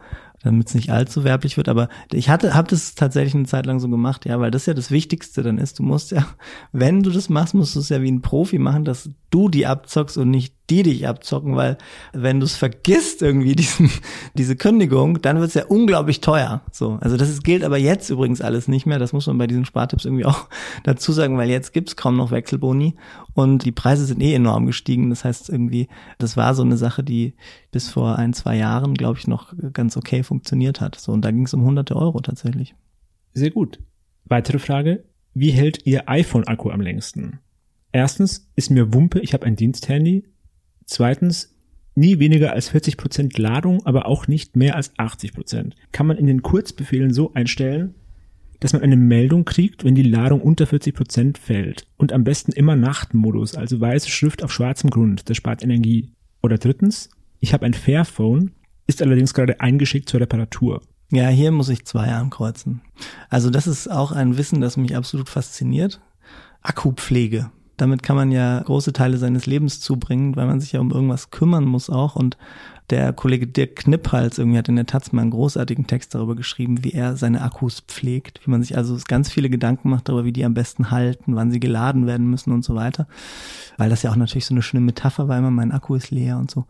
damit 0.45 0.67
es 0.67 0.75
nicht 0.75 0.91
allzu 0.91 1.23
werblich 1.23 1.57
wird. 1.57 1.67
Aber 1.67 1.89
ich 2.11 2.29
hatte, 2.29 2.53
habe 2.53 2.69
das 2.69 2.95
tatsächlich 2.95 3.35
eine 3.35 3.45
Zeit 3.45 3.65
lang 3.65 3.79
so 3.79 3.89
gemacht, 3.89 4.25
ja, 4.25 4.39
weil 4.39 4.51
das 4.51 4.67
ja 4.67 4.73
das 4.73 4.91
Wichtigste 4.91 5.41
dann 5.41 5.57
ist. 5.57 5.79
Du 5.79 5.83
musst 5.83 6.11
ja, 6.11 6.25
wenn 6.71 7.01
du 7.01 7.09
das 7.09 7.29
machst, 7.29 7.55
musst 7.55 7.75
du 7.75 7.79
es 7.79 7.89
ja 7.89 8.01
wie 8.01 8.11
ein 8.11 8.21
Profi 8.21 8.59
machen, 8.59 8.85
dass 8.85 9.09
du 9.35 9.49
die 9.49 9.67
abzockst 9.67 10.17
und 10.17 10.31
nicht 10.31 10.55
die 10.69 10.81
dich 10.81 11.07
abzocken, 11.09 11.57
weil 11.57 11.77
wenn 12.13 12.39
du 12.39 12.45
es 12.45 12.55
vergisst 12.55 13.21
irgendwie 13.21 13.53
diesen 13.55 13.91
diese 14.33 14.55
Kündigung, 14.55 15.21
dann 15.21 15.39
wird 15.39 15.49
es 15.49 15.55
ja 15.55 15.65
unglaublich 15.65 16.21
teuer. 16.21 16.61
So, 16.71 16.97
also 17.01 17.17
das 17.17 17.29
ist, 17.29 17.43
gilt 17.43 17.65
aber 17.65 17.77
jetzt 17.77 18.09
übrigens 18.09 18.39
alles 18.39 18.69
nicht 18.69 18.85
mehr. 18.85 18.97
Das 18.97 19.11
muss 19.11 19.27
man 19.27 19.37
bei 19.37 19.45
diesen 19.45 19.65
Spartipps 19.65 20.05
irgendwie 20.05 20.23
auch 20.25 20.47
dazu 20.83 21.11
sagen, 21.11 21.37
weil 21.37 21.49
jetzt 21.49 21.73
gibt's 21.73 21.97
kaum 21.97 22.15
noch 22.15 22.31
Wechselboni 22.31 22.95
und 23.33 23.65
die 23.65 23.73
Preise 23.73 24.05
sind 24.05 24.21
eh 24.21 24.33
enorm 24.33 24.65
gestiegen. 24.67 25.09
Das 25.09 25.25
heißt 25.25 25.49
irgendwie, 25.49 25.89
das 26.17 26.37
war 26.37 26.55
so 26.55 26.63
eine 26.63 26.77
Sache, 26.77 27.03
die 27.03 27.35
bis 27.71 27.89
vor 27.89 28.17
ein 28.17 28.31
zwei 28.31 28.55
Jahren, 28.55 28.93
glaube 28.93 29.19
ich, 29.19 29.27
noch 29.27 29.53
ganz 29.73 29.97
okay 29.97 30.23
funktioniert 30.23 30.79
hat. 30.79 30.95
So 30.95 31.11
und 31.11 31.25
da 31.25 31.31
ging 31.31 31.43
es 31.43 31.53
um 31.53 31.63
hunderte 31.65 31.97
Euro 31.97 32.21
tatsächlich. 32.21 32.73
Sehr 33.33 33.51
gut. 33.51 33.79
Weitere 34.23 34.59
Frage: 34.59 35.03
Wie 35.33 35.51
hält 35.51 35.85
Ihr 35.85 36.07
iPhone-Akku 36.07 36.69
am 36.69 36.79
längsten? 36.79 37.41
Erstens 37.95 38.51
ist 38.57 38.71
mir 38.71 38.93
Wumpe, 38.93 39.21
ich 39.21 39.33
habe 39.33 39.45
ein 39.45 39.55
Diensthandy. 39.55 40.25
Zweitens, 40.85 41.55
nie 41.95 42.19
weniger 42.19 42.51
als 42.51 42.67
40 42.67 42.97
Prozent 42.97 43.37
Ladung, 43.37 43.85
aber 43.85 44.05
auch 44.05 44.27
nicht 44.27 44.57
mehr 44.57 44.75
als 44.75 44.93
80%. 44.95 45.33
Prozent. 45.33 45.75
Kann 45.93 46.05
man 46.05 46.17
in 46.17 46.27
den 46.27 46.41
Kurzbefehlen 46.41 47.13
so 47.13 47.33
einstellen, 47.35 47.95
dass 48.59 48.73
man 48.73 48.81
eine 48.81 48.97
Meldung 48.97 49.45
kriegt, 49.45 49.85
wenn 49.85 49.95
die 49.95 50.03
Ladung 50.03 50.41
unter 50.41 50.67
40 50.67 50.93
Prozent 50.93 51.37
fällt. 51.37 51.87
Und 51.95 52.11
am 52.11 52.25
besten 52.25 52.51
immer 52.51 52.75
Nachtmodus, 52.75 53.55
also 53.55 53.79
weiße 53.79 54.09
Schrift 54.09 54.43
auf 54.43 54.51
schwarzem 54.51 54.89
Grund. 54.89 55.29
Das 55.29 55.37
spart 55.37 55.63
Energie. 55.63 56.11
Oder 56.43 56.57
drittens, 56.57 57.09
ich 57.39 57.53
habe 57.53 57.65
ein 57.65 57.73
Fairphone, 57.73 58.51
ist 58.87 59.01
allerdings 59.01 59.33
gerade 59.33 59.61
eingeschickt 59.61 60.09
zur 60.09 60.19
Reparatur. 60.19 60.81
Ja, 61.13 61.29
hier 61.29 61.51
muss 61.51 61.69
ich 61.69 61.85
zwei 61.85 62.11
ankreuzen. 62.11 62.81
Also 63.29 63.49
das 63.49 63.67
ist 63.67 63.89
auch 63.89 64.11
ein 64.11 64.37
Wissen, 64.37 64.59
das 64.59 64.75
mich 64.75 64.97
absolut 64.97 65.29
fasziniert. 65.29 66.01
Akkupflege 66.61 67.51
damit 67.77 68.03
kann 68.03 68.15
man 68.15 68.31
ja 68.31 68.61
große 68.61 68.93
Teile 68.93 69.17
seines 69.17 69.45
Lebens 69.45 69.81
zubringen, 69.81 70.35
weil 70.35 70.47
man 70.47 70.59
sich 70.59 70.71
ja 70.71 70.79
um 70.79 70.91
irgendwas 70.91 71.31
kümmern 71.31 71.65
muss 71.65 71.89
auch. 71.89 72.15
Und 72.15 72.37
der 72.89 73.13
Kollege 73.13 73.47
Dirk 73.47 73.77
Knipphals 73.77 74.37
irgendwie 74.37 74.57
hat 74.57 74.69
in 74.69 74.75
der 74.75 74.85
Taz 74.85 75.11
mal 75.11 75.23
einen 75.23 75.31
großartigen 75.31 75.87
Text 75.87 76.13
darüber 76.13 76.35
geschrieben, 76.35 76.83
wie 76.83 76.91
er 76.91 77.17
seine 77.17 77.41
Akkus 77.41 77.81
pflegt, 77.81 78.45
wie 78.45 78.51
man 78.51 78.61
sich 78.61 78.77
also 78.77 78.97
ganz 79.07 79.31
viele 79.31 79.49
Gedanken 79.49 79.89
macht 79.89 80.07
darüber, 80.07 80.25
wie 80.25 80.33
die 80.33 80.45
am 80.45 80.53
besten 80.53 80.91
halten, 80.91 81.35
wann 81.35 81.51
sie 81.51 81.59
geladen 81.59 82.05
werden 82.05 82.29
müssen 82.29 82.51
und 82.51 82.63
so 82.63 82.75
weiter. 82.75 83.07
Weil 83.77 83.89
das 83.89 84.03
ja 84.03 84.11
auch 84.11 84.15
natürlich 84.15 84.45
so 84.45 84.53
eine 84.53 84.61
schöne 84.61 84.81
Metapher 84.81 85.27
war, 85.27 85.37
immer 85.37 85.51
mein 85.51 85.71
Akku 85.71 85.95
ist 85.95 86.11
leer 86.11 86.37
und 86.37 86.51
so. 86.51 86.65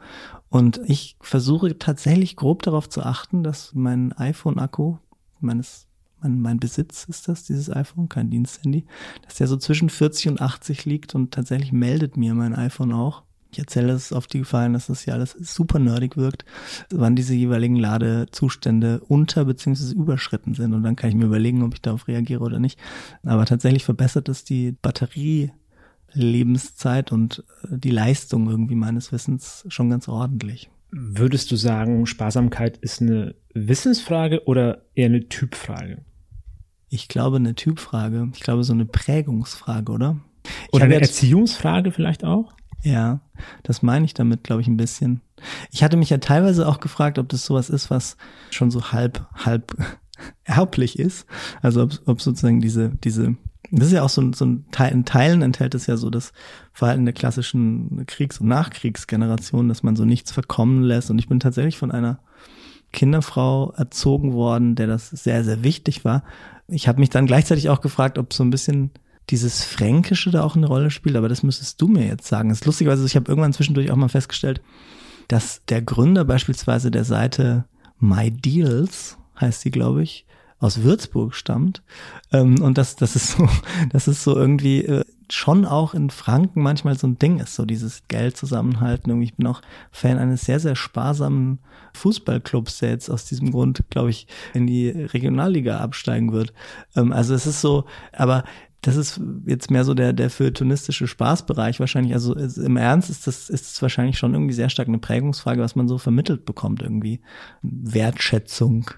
Und 0.50 0.80
ich 0.86 1.18
versuche 1.20 1.78
tatsächlich 1.78 2.36
grob 2.36 2.64
darauf 2.64 2.88
zu 2.88 3.04
achten, 3.04 3.44
dass 3.44 3.74
mein 3.74 4.14
iPhone-Akku 4.14 4.98
meines 5.42 5.88
mein, 6.22 6.42
mein 6.42 6.60
Besitz 6.60 7.06
ist 7.06 7.28
das, 7.28 7.44
dieses 7.44 7.70
iPhone, 7.70 8.10
kein 8.10 8.30
Diensthandy, 8.30 8.86
dass 9.24 9.36
der 9.36 9.48
so 9.48 9.58
zwischen 9.58 9.90
40 9.90 10.30
und 10.30 10.42
80 10.42 10.86
liegt 10.86 11.16
und 11.16 11.34
tatsächlich 11.34 11.72
meldet 11.72 12.18
mir 12.18 12.34
mein 12.34 12.56
iPhone 12.56 12.94
auch. 12.94 13.24
Ich 13.52 13.60
erzähle 13.60 13.94
es 13.94 14.12
auf 14.12 14.28
die 14.28 14.40
Gefallen, 14.40 14.74
dass 14.74 14.88
das 14.88 15.06
ja 15.06 15.14
alles 15.14 15.32
super 15.32 15.80
nerdig 15.80 16.18
wirkt, 16.18 16.44
wann 16.90 17.16
diese 17.16 17.34
jeweiligen 17.34 17.78
Ladezustände 17.78 19.00
unter 19.08 19.46
bzw. 19.46 19.94
überschritten 19.94 20.56
sind. 20.56 20.74
Und 20.74 20.84
dann 20.84 20.98
kann 20.98 21.10
ich 21.10 21.16
mir 21.16 21.28
überlegen, 21.28 21.64
ob 21.64 21.74
ich 21.74 21.82
darauf 21.82 22.10
reagiere 22.10 22.44
oder 22.44 22.60
nicht. 22.60 22.78
Aber 23.24 23.46
tatsächlich 23.46 23.86
verbessert 23.86 24.28
es 24.28 24.44
die 24.44 24.74
Batterie 24.74 25.54
Lebenszeit 26.12 27.12
und 27.12 27.46
äh, 27.64 27.78
die 27.78 27.92
Leistung 27.92 28.50
irgendwie 28.50 28.76
meines 28.76 29.12
Wissens 29.12 29.66
schon 29.70 29.90
ganz 29.90 30.10
ordentlich. 30.10 30.70
Würdest 30.92 31.52
du 31.52 31.56
sagen, 31.56 32.06
Sparsamkeit 32.06 32.78
ist 32.78 33.02
eine 33.02 33.36
Wissensfrage 33.54 34.46
oder 34.46 34.84
eher 34.96 35.08
eine 35.08 35.28
Typfrage? 35.28 36.04
Ich 36.90 37.08
glaube, 37.08 37.38
eine 37.38 37.56
Typfrage. 37.56 38.30
Ich 38.34 38.42
glaube, 38.42 38.64
so 38.64 38.74
eine 38.74 38.86
Prägungsfrage, 38.86 39.92
oder? 39.92 40.22
Oder 40.72 40.86
eine 40.86 40.96
Erziehungsfrage 40.96 41.92
vielleicht 41.92 42.24
auch? 42.24 42.54
Ja, 42.84 43.20
das 43.64 43.82
meine 43.82 44.06
ich 44.06 44.14
damit, 44.14 44.44
glaube 44.44 44.62
ich, 44.62 44.68
ein 44.68 44.78
bisschen. 44.78 45.22
Ich 45.72 45.84
hatte 45.84 45.98
mich 45.98 46.12
ja 46.12 46.20
teilweise 46.20 46.68
auch 46.68 46.80
gefragt, 46.80 47.18
ob 47.18 47.28
das 47.30 47.46
sowas 47.46 47.70
ist, 47.70 47.90
was 47.90 48.16
schon 48.52 48.70
so 48.70 48.92
halb, 48.92 49.26
halb 49.34 49.76
erblich 50.44 51.00
ist. 51.00 51.26
Also 51.62 51.84
ob, 51.84 52.00
ob 52.06 52.22
sozusagen 52.22 52.62
diese, 52.62 52.92
diese, 53.04 53.36
das 53.72 53.88
ist 53.88 53.94
ja 53.94 54.04
auch 54.04 54.10
so, 54.10 54.32
so 54.34 54.46
ein 54.46 54.66
Teil, 54.72 54.92
in 54.92 55.06
Teilen 55.06 55.42
enthält 55.42 55.76
es 55.76 55.88
ja 55.88 55.98
so 55.98 56.10
das 56.10 56.34
Verhalten 56.74 57.06
der 57.06 57.14
klassischen 57.14 58.06
Kriegs- 58.08 58.40
und 58.40 58.48
Nachkriegsgeneration, 58.48 59.68
dass 59.68 59.84
man 59.84 59.96
so 59.96 60.06
nichts 60.06 60.32
verkommen 60.32 60.84
lässt. 60.84 61.10
Und 61.10 61.20
ich 61.20 61.28
bin 61.28 61.40
tatsächlich 61.40 61.78
von 61.78 61.92
einer 61.92 62.20
Kinderfrau 62.92 63.72
erzogen 63.72 64.34
worden, 64.34 64.76
der 64.76 64.88
das 64.88 65.10
sehr, 65.10 65.44
sehr 65.44 65.64
wichtig 65.64 66.06
war. 66.06 66.24
Ich 66.68 66.88
habe 66.88 67.00
mich 67.00 67.10
dann 67.10 67.28
gleichzeitig 67.28 67.70
auch 67.70 67.82
gefragt, 67.82 68.18
ob 68.18 68.34
so 68.34 68.44
ein 68.44 68.50
bisschen 68.50 68.92
dieses 69.30 69.64
Fränkische 69.64 70.32
da 70.32 70.44
auch 70.44 70.56
eine 70.56 70.68
Rolle 70.68 70.92
spielt, 70.92 71.16
aber 71.16 71.30
das 71.30 71.44
müsstest 71.44 71.82
du 71.82 71.88
mir 71.88 72.06
jetzt 72.06 72.28
sagen. 72.28 72.50
Das 72.50 72.60
ist 72.60 72.66
lustigerweise, 72.66 73.06
ich 73.06 73.16
habe 73.16 73.30
irgendwann 73.30 73.54
zwischendurch 73.54 73.92
auch 73.92 73.96
mal 73.96 74.10
festgestellt, 74.10 74.62
dass 75.28 75.64
der 75.68 75.82
Gründer 75.82 76.26
beispielsweise 76.26 76.92
der 76.92 77.04
Seite 77.04 77.66
My 78.00 78.30
Deals, 78.32 79.18
heißt 79.40 79.62
sie, 79.62 79.72
glaube 79.72 80.04
ich, 80.04 80.26
aus 80.60 80.84
Würzburg 80.84 81.36
stammt. 81.36 81.84
Ähm, 82.32 82.62
und 82.62 82.78
das, 82.78 82.96
das 82.96 83.16
ist 83.16 83.32
so, 83.32 83.48
das 83.92 84.08
ist 84.08 84.24
so 84.24 84.36
irgendwie 84.36 84.86
äh, 84.86 85.04
schon 85.30 85.66
auch 85.66 85.94
in 85.94 86.10
Franken 86.10 86.62
manchmal 86.62 86.98
so 86.98 87.08
ein 87.08 87.18
Ding 87.18 87.40
ist, 87.40 87.56
so 87.56 87.66
dieses 87.66 88.08
Geld 88.08 88.38
zusammenhalten. 88.38 89.10
Irgendwie, 89.10 89.26
ich 89.26 89.36
bin 89.36 89.48
auch 89.48 89.62
Fan 89.92 90.18
eines 90.18 90.42
sehr, 90.42 90.60
sehr 90.60 90.76
sparsamen 90.76 91.60
Fußballclubs, 91.94 92.80
der 92.80 92.90
jetzt 92.90 93.10
aus 93.10 93.26
diesem 93.26 93.52
Grund, 93.52 93.84
glaube 93.90 94.10
ich, 94.10 94.28
in 94.54 94.68
die 94.68 94.90
Regionalliga 94.90 95.80
absteigen 95.80 96.32
wird. 96.32 96.54
Ähm, 96.96 97.12
also 97.12 97.34
es 97.34 97.48
ist 97.48 97.62
so, 97.62 97.86
aber 98.14 98.44
das 98.82 98.98
ist 98.98 99.20
jetzt 99.48 99.72
mehr 99.72 99.84
so 99.84 99.96
der, 99.96 100.14
der 100.14 100.30
feuilletonistische 100.30 101.08
Spaßbereich 101.08 101.80
wahrscheinlich. 101.80 102.14
Also 102.14 102.36
im 102.36 102.78
Ernst 102.78 103.10
ist 103.10 103.26
das, 103.26 103.50
ist 103.50 103.74
es 103.74 103.82
wahrscheinlich 103.82 104.20
schon 104.20 104.36
irgendwie 104.36 104.54
sehr 104.54 104.70
stark 104.70 104.88
eine 104.88 105.00
Prägungsfrage, 105.00 105.62
was 105.62 105.76
man 105.76 105.88
so 105.88 105.98
vermittelt 105.98 106.46
bekommt 106.46 106.84
irgendwie. 106.84 107.20
Wertschätzung 107.64 108.92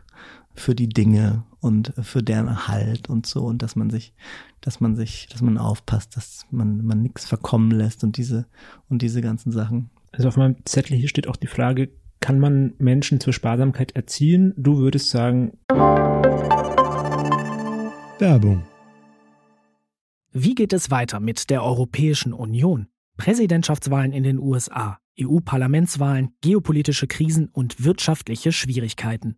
für 0.60 0.76
die 0.76 0.89
Dinge 0.89 1.43
und 1.60 1.93
für 2.02 2.24
deren 2.24 2.48
Erhalt 2.48 3.10
und 3.10 3.26
so 3.26 3.46
und 3.46 3.62
dass 3.62 3.76
man 3.76 3.89
sich, 3.89 4.13
dass 4.62 4.80
man 4.80 4.96
sich, 4.96 5.28
dass 5.32 5.41
man 5.41 5.58
aufpasst, 5.58 6.15
dass 6.17 6.46
man 6.52 6.86
man 6.86 7.02
nichts 7.02 7.26
verkommen 7.26 7.72
lässt 7.72 8.04
und 8.04 8.17
diese 8.17 8.48
und 8.89 9.02
diese 9.02 9.22
ganzen 9.22 9.52
Sachen. 9.52 9.89
Also 10.12 10.28
auf 10.28 10.38
meinem 10.38 10.58
Zettel 10.65 10.98
hier 10.98 11.10
steht 11.10 11.28
auch 11.28 11.36
die 11.36 11.48
Frage, 11.48 11.89
kann 12.20 12.39
man 12.39 12.74
Menschen 12.80 13.20
zur 13.20 13.34
Sparsamkeit 13.34 13.96
erziehen? 13.96 14.54
Du 14.58 14.78
würdest 14.78 15.10
sagen 15.10 15.58
Werbung. 18.20 18.63
Wie 20.32 20.56
geht 20.56 20.74
es 20.74 20.91
weiter 20.91 21.20
mit 21.20 21.50
der 21.50 21.63
Europäischen 21.63 22.34
Union? 22.34 22.88
Präsidentschaftswahlen 23.17 24.12
in 24.12 24.24
den 24.24 24.38
USA, 24.39 25.00
EU-Parlamentswahlen, 25.20 26.36
geopolitische 26.41 27.08
Krisen 27.08 27.50
und 27.52 27.84
wirtschaftliche 27.84 28.52
Schwierigkeiten. 28.52 29.38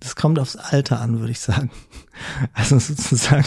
das 0.00 0.16
kommt 0.16 0.38
aufs 0.38 0.56
Alter 0.56 1.00
an, 1.00 1.20
würde 1.20 1.32
ich 1.32 1.40
sagen. 1.40 1.70
Also 2.54 2.78
sozusagen 2.78 3.44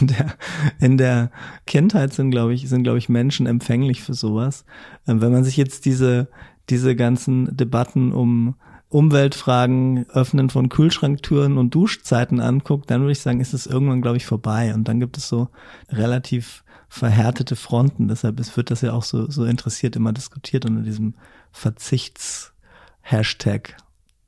in 0.00 0.08
der, 0.08 0.34
in 0.80 0.98
der 0.98 1.30
Kindheit 1.66 2.12
sind, 2.12 2.32
glaube 2.32 2.52
ich, 2.52 2.68
sind, 2.68 2.82
glaube 2.82 2.98
ich, 2.98 3.08
Menschen 3.08 3.46
empfänglich 3.46 4.02
für 4.02 4.14
sowas. 4.14 4.64
Ähm, 5.06 5.20
wenn 5.20 5.30
man 5.30 5.44
sich 5.44 5.56
jetzt 5.56 5.84
diese, 5.84 6.28
diese 6.68 6.96
ganzen 6.96 7.56
Debatten 7.56 8.12
um 8.12 8.56
Umweltfragen, 8.88 10.06
Öffnen 10.10 10.50
von 10.50 10.68
Kühlschranktüren 10.68 11.58
und 11.58 11.74
Duschzeiten 11.74 12.40
anguckt, 12.40 12.90
dann 12.90 13.02
würde 13.02 13.12
ich 13.12 13.20
sagen, 13.20 13.40
ist 13.40 13.54
es 13.54 13.66
irgendwann, 13.66 14.02
glaube 14.02 14.16
ich, 14.16 14.26
vorbei. 14.26 14.74
Und 14.74 14.88
dann 14.88 14.98
gibt 15.00 15.16
es 15.16 15.28
so 15.28 15.48
relativ 15.88 16.64
verhärtete 16.88 17.56
Fronten. 17.56 18.06
Deshalb 18.08 18.38
wird 18.56 18.70
das 18.70 18.80
ja 18.80 18.92
auch 18.92 19.02
so, 19.02 19.28
so 19.30 19.44
interessiert 19.44 19.96
immer 19.96 20.12
diskutiert 20.12 20.64
unter 20.64 20.82
diesem 20.82 21.14
Verzichts-Hashtag. 21.52 23.76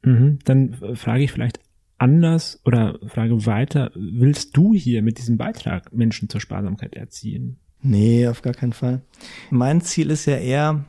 Mhm, 0.02 0.38
dann 0.44 0.74
frage 0.94 1.24
ich 1.24 1.32
vielleicht 1.32 1.60
anders 1.98 2.60
oder 2.64 2.98
frage 3.08 3.46
weiter, 3.46 3.90
willst 3.94 4.56
du 4.56 4.72
hier 4.72 5.02
mit 5.02 5.18
diesem 5.18 5.36
Beitrag 5.36 5.92
Menschen 5.92 6.28
zur 6.28 6.40
Sparsamkeit 6.40 6.94
erziehen? 6.94 7.58
Nee, 7.82 8.26
auf 8.28 8.42
gar 8.42 8.54
keinen 8.54 8.72
Fall. 8.72 9.02
Mein 9.50 9.80
Ziel 9.80 10.10
ist 10.10 10.26
ja 10.26 10.36
eher, 10.36 10.84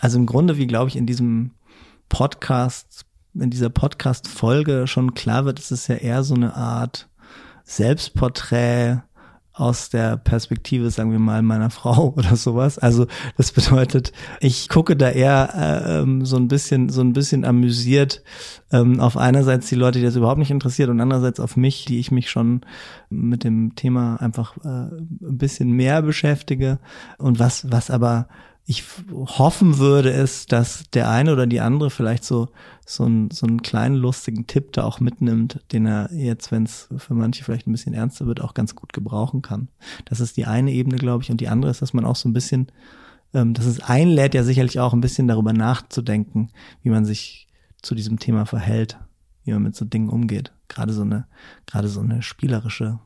Also 0.00 0.18
im 0.18 0.26
Grunde, 0.26 0.56
wie 0.56 0.66
glaube 0.66 0.88
ich, 0.88 0.96
in 0.96 1.06
diesem 1.06 1.52
Podcast, 2.08 3.04
in 3.34 3.50
dieser 3.50 3.70
Podcast-Folge 3.70 4.86
schon 4.86 5.14
klar 5.14 5.44
wird, 5.44 5.58
es 5.58 5.70
ist 5.70 5.88
ja 5.88 5.96
eher 5.96 6.22
so 6.22 6.34
eine 6.34 6.54
Art 6.54 7.08
Selbstporträt 7.64 9.02
aus 9.60 9.90
der 9.90 10.16
Perspektive, 10.16 10.90
sagen 10.90 11.12
wir 11.12 11.18
mal, 11.18 11.42
meiner 11.42 11.70
Frau 11.70 12.14
oder 12.16 12.36
sowas. 12.36 12.78
Also 12.78 13.06
das 13.36 13.52
bedeutet, 13.52 14.12
ich 14.40 14.68
gucke 14.68 14.96
da 14.96 15.10
eher 15.10 15.50
äh, 15.54 16.00
ähm, 16.00 16.24
so 16.24 16.36
ein 16.36 16.48
bisschen, 16.48 16.88
so 16.88 17.02
ein 17.02 17.12
bisschen 17.12 17.44
amüsiert 17.44 18.22
ähm, 18.72 19.00
auf 19.00 19.16
einerseits 19.16 19.68
die 19.68 19.74
Leute, 19.74 19.98
die 19.98 20.04
das 20.04 20.16
überhaupt 20.16 20.38
nicht 20.38 20.50
interessiert 20.50 20.88
und 20.88 21.00
andererseits 21.00 21.40
auf 21.40 21.56
mich, 21.56 21.84
die 21.84 21.98
ich 21.98 22.10
mich 22.10 22.30
schon 22.30 22.62
mit 23.10 23.44
dem 23.44 23.74
Thema 23.74 24.16
einfach 24.16 24.56
äh, 24.64 24.68
ein 24.68 25.38
bisschen 25.38 25.72
mehr 25.72 26.02
beschäftige 26.02 26.78
und 27.18 27.38
was, 27.38 27.70
was 27.70 27.90
aber 27.90 28.28
ich 28.70 28.84
hoffen 29.10 29.78
würde, 29.78 30.10
ist, 30.10 30.52
dass 30.52 30.84
der 30.92 31.10
eine 31.10 31.32
oder 31.32 31.48
die 31.48 31.60
andere 31.60 31.90
vielleicht 31.90 32.22
so 32.22 32.50
so, 32.86 33.04
ein, 33.04 33.28
so 33.32 33.44
einen 33.44 33.62
kleinen 33.62 33.96
lustigen 33.96 34.46
Tipp 34.46 34.72
da 34.72 34.84
auch 34.84 35.00
mitnimmt, 35.00 35.60
den 35.72 35.86
er 35.86 36.12
jetzt, 36.12 36.52
wenn 36.52 36.64
es 36.64 36.88
für 36.96 37.14
manche 37.14 37.42
vielleicht 37.42 37.66
ein 37.66 37.72
bisschen 37.72 37.94
ernster 37.94 38.26
wird, 38.26 38.40
auch 38.40 38.54
ganz 38.54 38.76
gut 38.76 38.92
gebrauchen 38.92 39.42
kann. 39.42 39.68
Das 40.04 40.20
ist 40.20 40.36
die 40.36 40.46
eine 40.46 40.70
Ebene, 40.70 40.98
glaube 40.98 41.24
ich, 41.24 41.32
und 41.32 41.40
die 41.40 41.48
andere 41.48 41.72
ist, 41.72 41.82
dass 41.82 41.94
man 41.94 42.04
auch 42.04 42.14
so 42.14 42.28
ein 42.28 42.32
bisschen, 42.32 42.70
ähm, 43.34 43.54
dass 43.54 43.66
es 43.66 43.80
einlädt, 43.80 44.34
ja 44.34 44.44
sicherlich 44.44 44.78
auch 44.78 44.92
ein 44.92 45.00
bisschen 45.00 45.26
darüber 45.26 45.52
nachzudenken, 45.52 46.50
wie 46.82 46.90
man 46.90 47.04
sich 47.04 47.48
zu 47.82 47.96
diesem 47.96 48.20
Thema 48.20 48.46
verhält, 48.46 48.98
wie 49.42 49.52
man 49.52 49.64
mit 49.64 49.74
so 49.74 49.84
Dingen 49.84 50.10
umgeht. 50.10 50.52
Gerade 50.68 50.92
so 50.92 51.02
eine, 51.02 51.26
gerade 51.66 51.88
so 51.88 52.00
eine 52.00 52.22
spielerische 52.22 53.00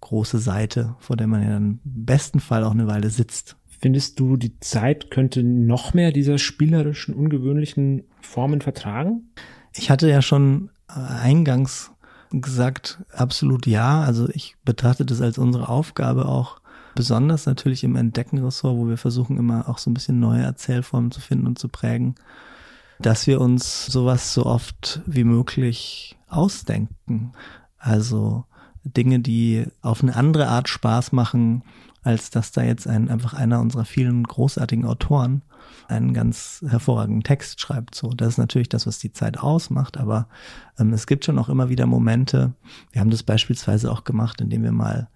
große 0.00 0.38
Seite, 0.38 0.96
vor 0.98 1.16
der 1.16 1.26
man 1.26 1.42
ja 1.42 1.58
im 1.58 1.80
besten 1.84 2.40
Fall 2.40 2.64
auch 2.64 2.72
eine 2.72 2.86
Weile 2.86 3.10
sitzt 3.10 3.56
Findest 3.80 4.20
du, 4.20 4.36
die 4.36 4.60
Zeit 4.60 5.10
könnte 5.10 5.42
noch 5.42 5.94
mehr 5.94 6.12
dieser 6.12 6.36
spielerischen, 6.36 7.14
ungewöhnlichen 7.14 8.04
Formen 8.20 8.60
vertragen? 8.60 9.30
Ich 9.74 9.90
hatte 9.90 10.08
ja 10.08 10.20
schon 10.20 10.70
äh, 10.88 11.00
eingangs 11.00 11.90
gesagt, 12.30 13.02
absolut 13.12 13.66
ja. 13.66 14.02
Also 14.02 14.28
ich 14.28 14.56
betrachte 14.64 15.06
das 15.06 15.22
als 15.22 15.38
unsere 15.38 15.70
Aufgabe 15.70 16.26
auch 16.26 16.60
besonders 16.94 17.46
natürlich 17.46 17.82
im 17.82 17.96
Entdeckenressort, 17.96 18.76
wo 18.76 18.86
wir 18.86 18.98
versuchen 18.98 19.38
immer 19.38 19.68
auch 19.68 19.78
so 19.78 19.90
ein 19.90 19.94
bisschen 19.94 20.20
neue 20.20 20.42
Erzählformen 20.42 21.10
zu 21.10 21.20
finden 21.20 21.46
und 21.46 21.58
zu 21.58 21.68
prägen, 21.68 22.16
dass 22.98 23.26
wir 23.26 23.40
uns 23.40 23.86
sowas 23.86 24.34
so 24.34 24.44
oft 24.44 25.00
wie 25.06 25.24
möglich 25.24 26.18
ausdenken. 26.28 27.32
Also 27.78 28.44
Dinge, 28.84 29.20
die 29.20 29.66
auf 29.80 30.02
eine 30.02 30.14
andere 30.16 30.48
Art 30.48 30.68
Spaß 30.68 31.12
machen, 31.12 31.62
als 32.02 32.30
dass 32.30 32.52
da 32.52 32.62
jetzt 32.62 32.86
ein, 32.86 33.08
einfach 33.08 33.34
einer 33.34 33.60
unserer 33.60 33.84
vielen 33.84 34.22
großartigen 34.24 34.84
Autoren 34.84 35.42
einen 35.88 36.14
ganz 36.14 36.64
hervorragenden 36.66 37.22
Text 37.22 37.60
schreibt. 37.60 37.94
So, 37.94 38.10
das 38.10 38.28
ist 38.28 38.38
natürlich 38.38 38.68
das, 38.68 38.86
was 38.86 38.98
die 38.98 39.12
Zeit 39.12 39.38
ausmacht, 39.38 39.98
aber 39.98 40.28
ähm, 40.78 40.92
es 40.92 41.06
gibt 41.06 41.24
schon 41.24 41.38
auch 41.38 41.48
immer 41.48 41.68
wieder 41.68 41.86
Momente. 41.86 42.54
Wir 42.92 43.00
haben 43.00 43.10
das 43.10 43.22
beispielsweise 43.22 43.90
auch 43.90 44.04
gemacht, 44.04 44.40
indem 44.40 44.62
wir 44.62 44.72
mal 44.72 45.08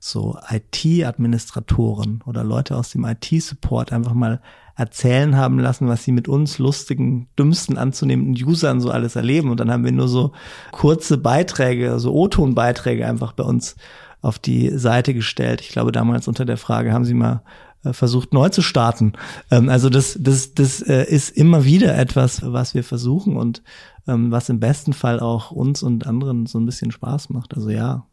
so 0.00 0.38
IT-Administratoren 0.48 2.22
oder 2.24 2.44
Leute 2.44 2.76
aus 2.76 2.90
dem 2.90 3.04
IT-Support 3.04 3.92
einfach 3.92 4.14
mal 4.14 4.40
erzählen 4.76 5.36
haben 5.36 5.58
lassen, 5.58 5.88
was 5.88 6.04
sie 6.04 6.12
mit 6.12 6.28
uns 6.28 6.58
lustigen, 6.58 7.28
dümmsten 7.36 7.76
anzunehmenden 7.76 8.46
Usern 8.46 8.80
so 8.80 8.92
alles 8.92 9.16
erleben. 9.16 9.50
Und 9.50 9.58
dann 9.58 9.72
haben 9.72 9.84
wir 9.84 9.90
nur 9.90 10.06
so 10.06 10.32
kurze 10.70 11.18
Beiträge, 11.18 11.98
so 11.98 12.14
O-Ton-Beiträge 12.14 13.04
einfach 13.06 13.32
bei 13.32 13.42
uns 13.42 13.74
auf 14.20 14.38
die 14.38 14.70
Seite 14.76 15.14
gestellt. 15.14 15.60
Ich 15.60 15.68
glaube, 15.68 15.92
damals 15.92 16.28
unter 16.28 16.44
der 16.44 16.56
Frage, 16.56 16.92
haben 16.92 17.04
Sie 17.04 17.14
mal 17.14 17.42
äh, 17.84 17.92
versucht 17.92 18.32
neu 18.32 18.48
zu 18.48 18.62
starten. 18.62 19.12
Ähm, 19.50 19.68
also 19.68 19.88
das, 19.88 20.18
das, 20.20 20.54
das 20.54 20.82
äh, 20.82 21.04
ist 21.04 21.36
immer 21.36 21.64
wieder 21.64 21.96
etwas, 21.96 22.42
was 22.44 22.74
wir 22.74 22.82
versuchen 22.82 23.36
und 23.36 23.62
ähm, 24.08 24.30
was 24.30 24.48
im 24.48 24.58
besten 24.58 24.92
Fall 24.92 25.20
auch 25.20 25.50
uns 25.50 25.82
und 25.82 26.06
anderen 26.06 26.46
so 26.46 26.58
ein 26.58 26.66
bisschen 26.66 26.90
Spaß 26.90 27.30
macht. 27.30 27.54
Also 27.54 27.70
ja. 27.70 28.04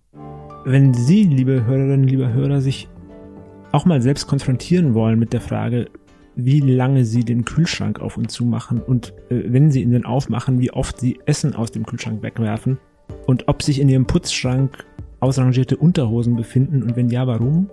Wenn 0.65 0.93
Sie, 0.93 1.23
liebe 1.23 1.65
Hörerinnen, 1.65 2.07
liebe 2.07 2.31
Hörer, 2.31 2.61
sich 2.61 2.89
auch 3.71 3.85
mal 3.85 4.01
selbst 4.01 4.27
konfrontieren 4.27 4.93
wollen 4.93 5.19
mit 5.19 5.33
der 5.33 5.41
Frage, 5.41 5.89
wie 6.35 6.59
lange 6.59 7.05
Sie 7.05 7.23
den 7.23 7.45
Kühlschrank 7.45 7.99
auf 7.99 8.17
und 8.17 8.29
zu 8.29 8.45
machen 8.45 8.81
und 8.81 9.13
äh, 9.29 9.43
wenn 9.47 9.71
Sie 9.71 9.81
ihn 9.81 9.93
dann 9.93 10.05
aufmachen, 10.05 10.59
wie 10.59 10.71
oft 10.71 10.99
Sie 10.99 11.19
Essen 11.25 11.55
aus 11.55 11.71
dem 11.71 11.85
Kühlschrank 11.85 12.21
wegwerfen 12.21 12.77
und 13.25 13.47
ob 13.47 13.63
sich 13.63 13.79
in 13.79 13.89
Ihrem 13.89 14.05
Putzschrank 14.05 14.85
ausrangierte 15.25 15.75
Unterhosen 15.75 16.35
befinden 16.35 16.83
und 16.83 16.95
wenn 16.95 17.09
ja, 17.09 17.25
warum? 17.25 17.69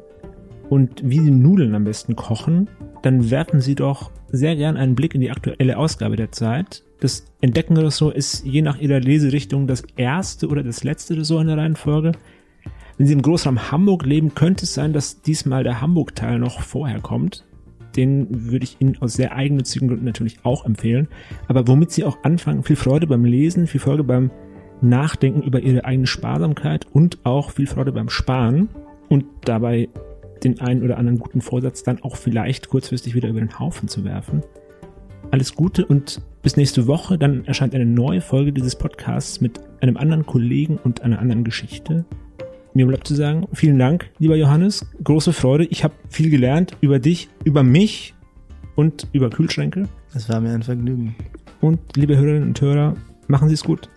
Und 0.70 1.02
wie 1.04 1.20
Sie 1.20 1.30
Nudeln 1.30 1.74
am 1.74 1.84
besten 1.84 2.16
kochen, 2.16 2.70
dann 3.02 3.30
werfen 3.30 3.60
Sie 3.60 3.74
doch 3.74 4.10
sehr 4.30 4.56
gern 4.56 4.78
einen 4.78 4.94
Blick 4.94 5.14
in 5.14 5.20
die 5.20 5.30
aktuelle 5.30 5.76
Ausgabe 5.76 6.16
der 6.16 6.32
Zeit. 6.32 6.82
Das 7.00 7.26
Entdecken-Ressort 7.42 8.16
ist 8.16 8.46
je 8.46 8.62
nach 8.62 8.78
Ihrer 8.78 9.00
Leserichtung 9.00 9.66
das 9.66 9.82
erste 9.96 10.48
oder 10.48 10.62
das 10.62 10.82
letzte 10.82 11.18
Ressort 11.18 11.42
in 11.42 11.48
der 11.48 11.58
Reihenfolge. 11.58 12.12
Wenn 12.96 13.06
Sie 13.06 13.12
im 13.12 13.20
Großraum 13.20 13.70
Hamburg 13.70 14.06
leben, 14.06 14.34
könnte 14.34 14.64
es 14.64 14.72
sein, 14.72 14.94
dass 14.94 15.20
diesmal 15.20 15.62
der 15.62 15.82
Hamburg-Teil 15.82 16.38
noch 16.38 16.62
vorher 16.62 17.00
kommt. 17.00 17.44
Den 17.96 18.50
würde 18.50 18.64
ich 18.64 18.78
Ihnen 18.80 18.96
aus 19.02 19.12
sehr 19.12 19.36
eigennützigen 19.36 19.88
Gründen 19.88 20.06
natürlich 20.06 20.38
auch 20.42 20.64
empfehlen. 20.64 21.08
Aber 21.48 21.68
womit 21.68 21.90
Sie 21.90 22.04
auch 22.04 22.16
anfangen, 22.22 22.62
viel 22.62 22.76
Freude 22.76 23.06
beim 23.06 23.26
Lesen, 23.26 23.66
viel 23.66 23.80
Freude 23.80 24.04
beim 24.04 24.30
Nachdenken 24.82 25.42
über 25.42 25.60
ihre 25.60 25.84
eigene 25.84 26.06
Sparsamkeit 26.06 26.86
und 26.92 27.18
auch 27.24 27.50
viel 27.50 27.66
Freude 27.66 27.92
beim 27.92 28.08
Sparen 28.08 28.68
und 29.08 29.24
dabei 29.44 29.88
den 30.42 30.60
einen 30.60 30.82
oder 30.82 30.98
anderen 30.98 31.18
guten 31.18 31.40
Vorsatz 31.40 31.82
dann 31.82 32.02
auch 32.02 32.16
vielleicht 32.16 32.68
kurzfristig 32.68 33.14
wieder 33.14 33.28
über 33.28 33.40
den 33.40 33.58
Haufen 33.58 33.88
zu 33.88 34.04
werfen. 34.04 34.42
Alles 35.30 35.54
Gute 35.54 35.86
und 35.86 36.20
bis 36.42 36.56
nächste 36.56 36.86
Woche. 36.86 37.16
Dann 37.16 37.44
erscheint 37.44 37.74
eine 37.74 37.86
neue 37.86 38.20
Folge 38.20 38.52
dieses 38.52 38.76
Podcasts 38.76 39.40
mit 39.40 39.60
einem 39.80 39.96
anderen 39.96 40.26
Kollegen 40.26 40.78
und 40.82 41.02
einer 41.02 41.20
anderen 41.20 41.44
Geschichte. 41.44 42.04
Mir 42.74 42.86
bleibt 42.86 43.06
zu 43.06 43.14
sagen, 43.14 43.46
vielen 43.52 43.78
Dank, 43.78 44.10
lieber 44.18 44.36
Johannes. 44.36 44.86
Große 45.04 45.32
Freude. 45.32 45.64
Ich 45.66 45.84
habe 45.84 45.94
viel 46.08 46.30
gelernt 46.30 46.76
über 46.80 46.98
dich, 46.98 47.28
über 47.44 47.62
mich 47.62 48.14
und 48.76 49.06
über 49.12 49.30
Kühlschränke. 49.30 49.88
Es 50.14 50.28
war 50.28 50.40
mir 50.40 50.52
ein 50.52 50.62
Vergnügen. 50.62 51.14
Und 51.60 51.80
liebe 51.96 52.16
Hörerinnen 52.16 52.48
und 52.48 52.60
Hörer, 52.60 52.94
machen 53.28 53.48
Sie 53.48 53.54
es 53.54 53.62
gut. 53.62 53.88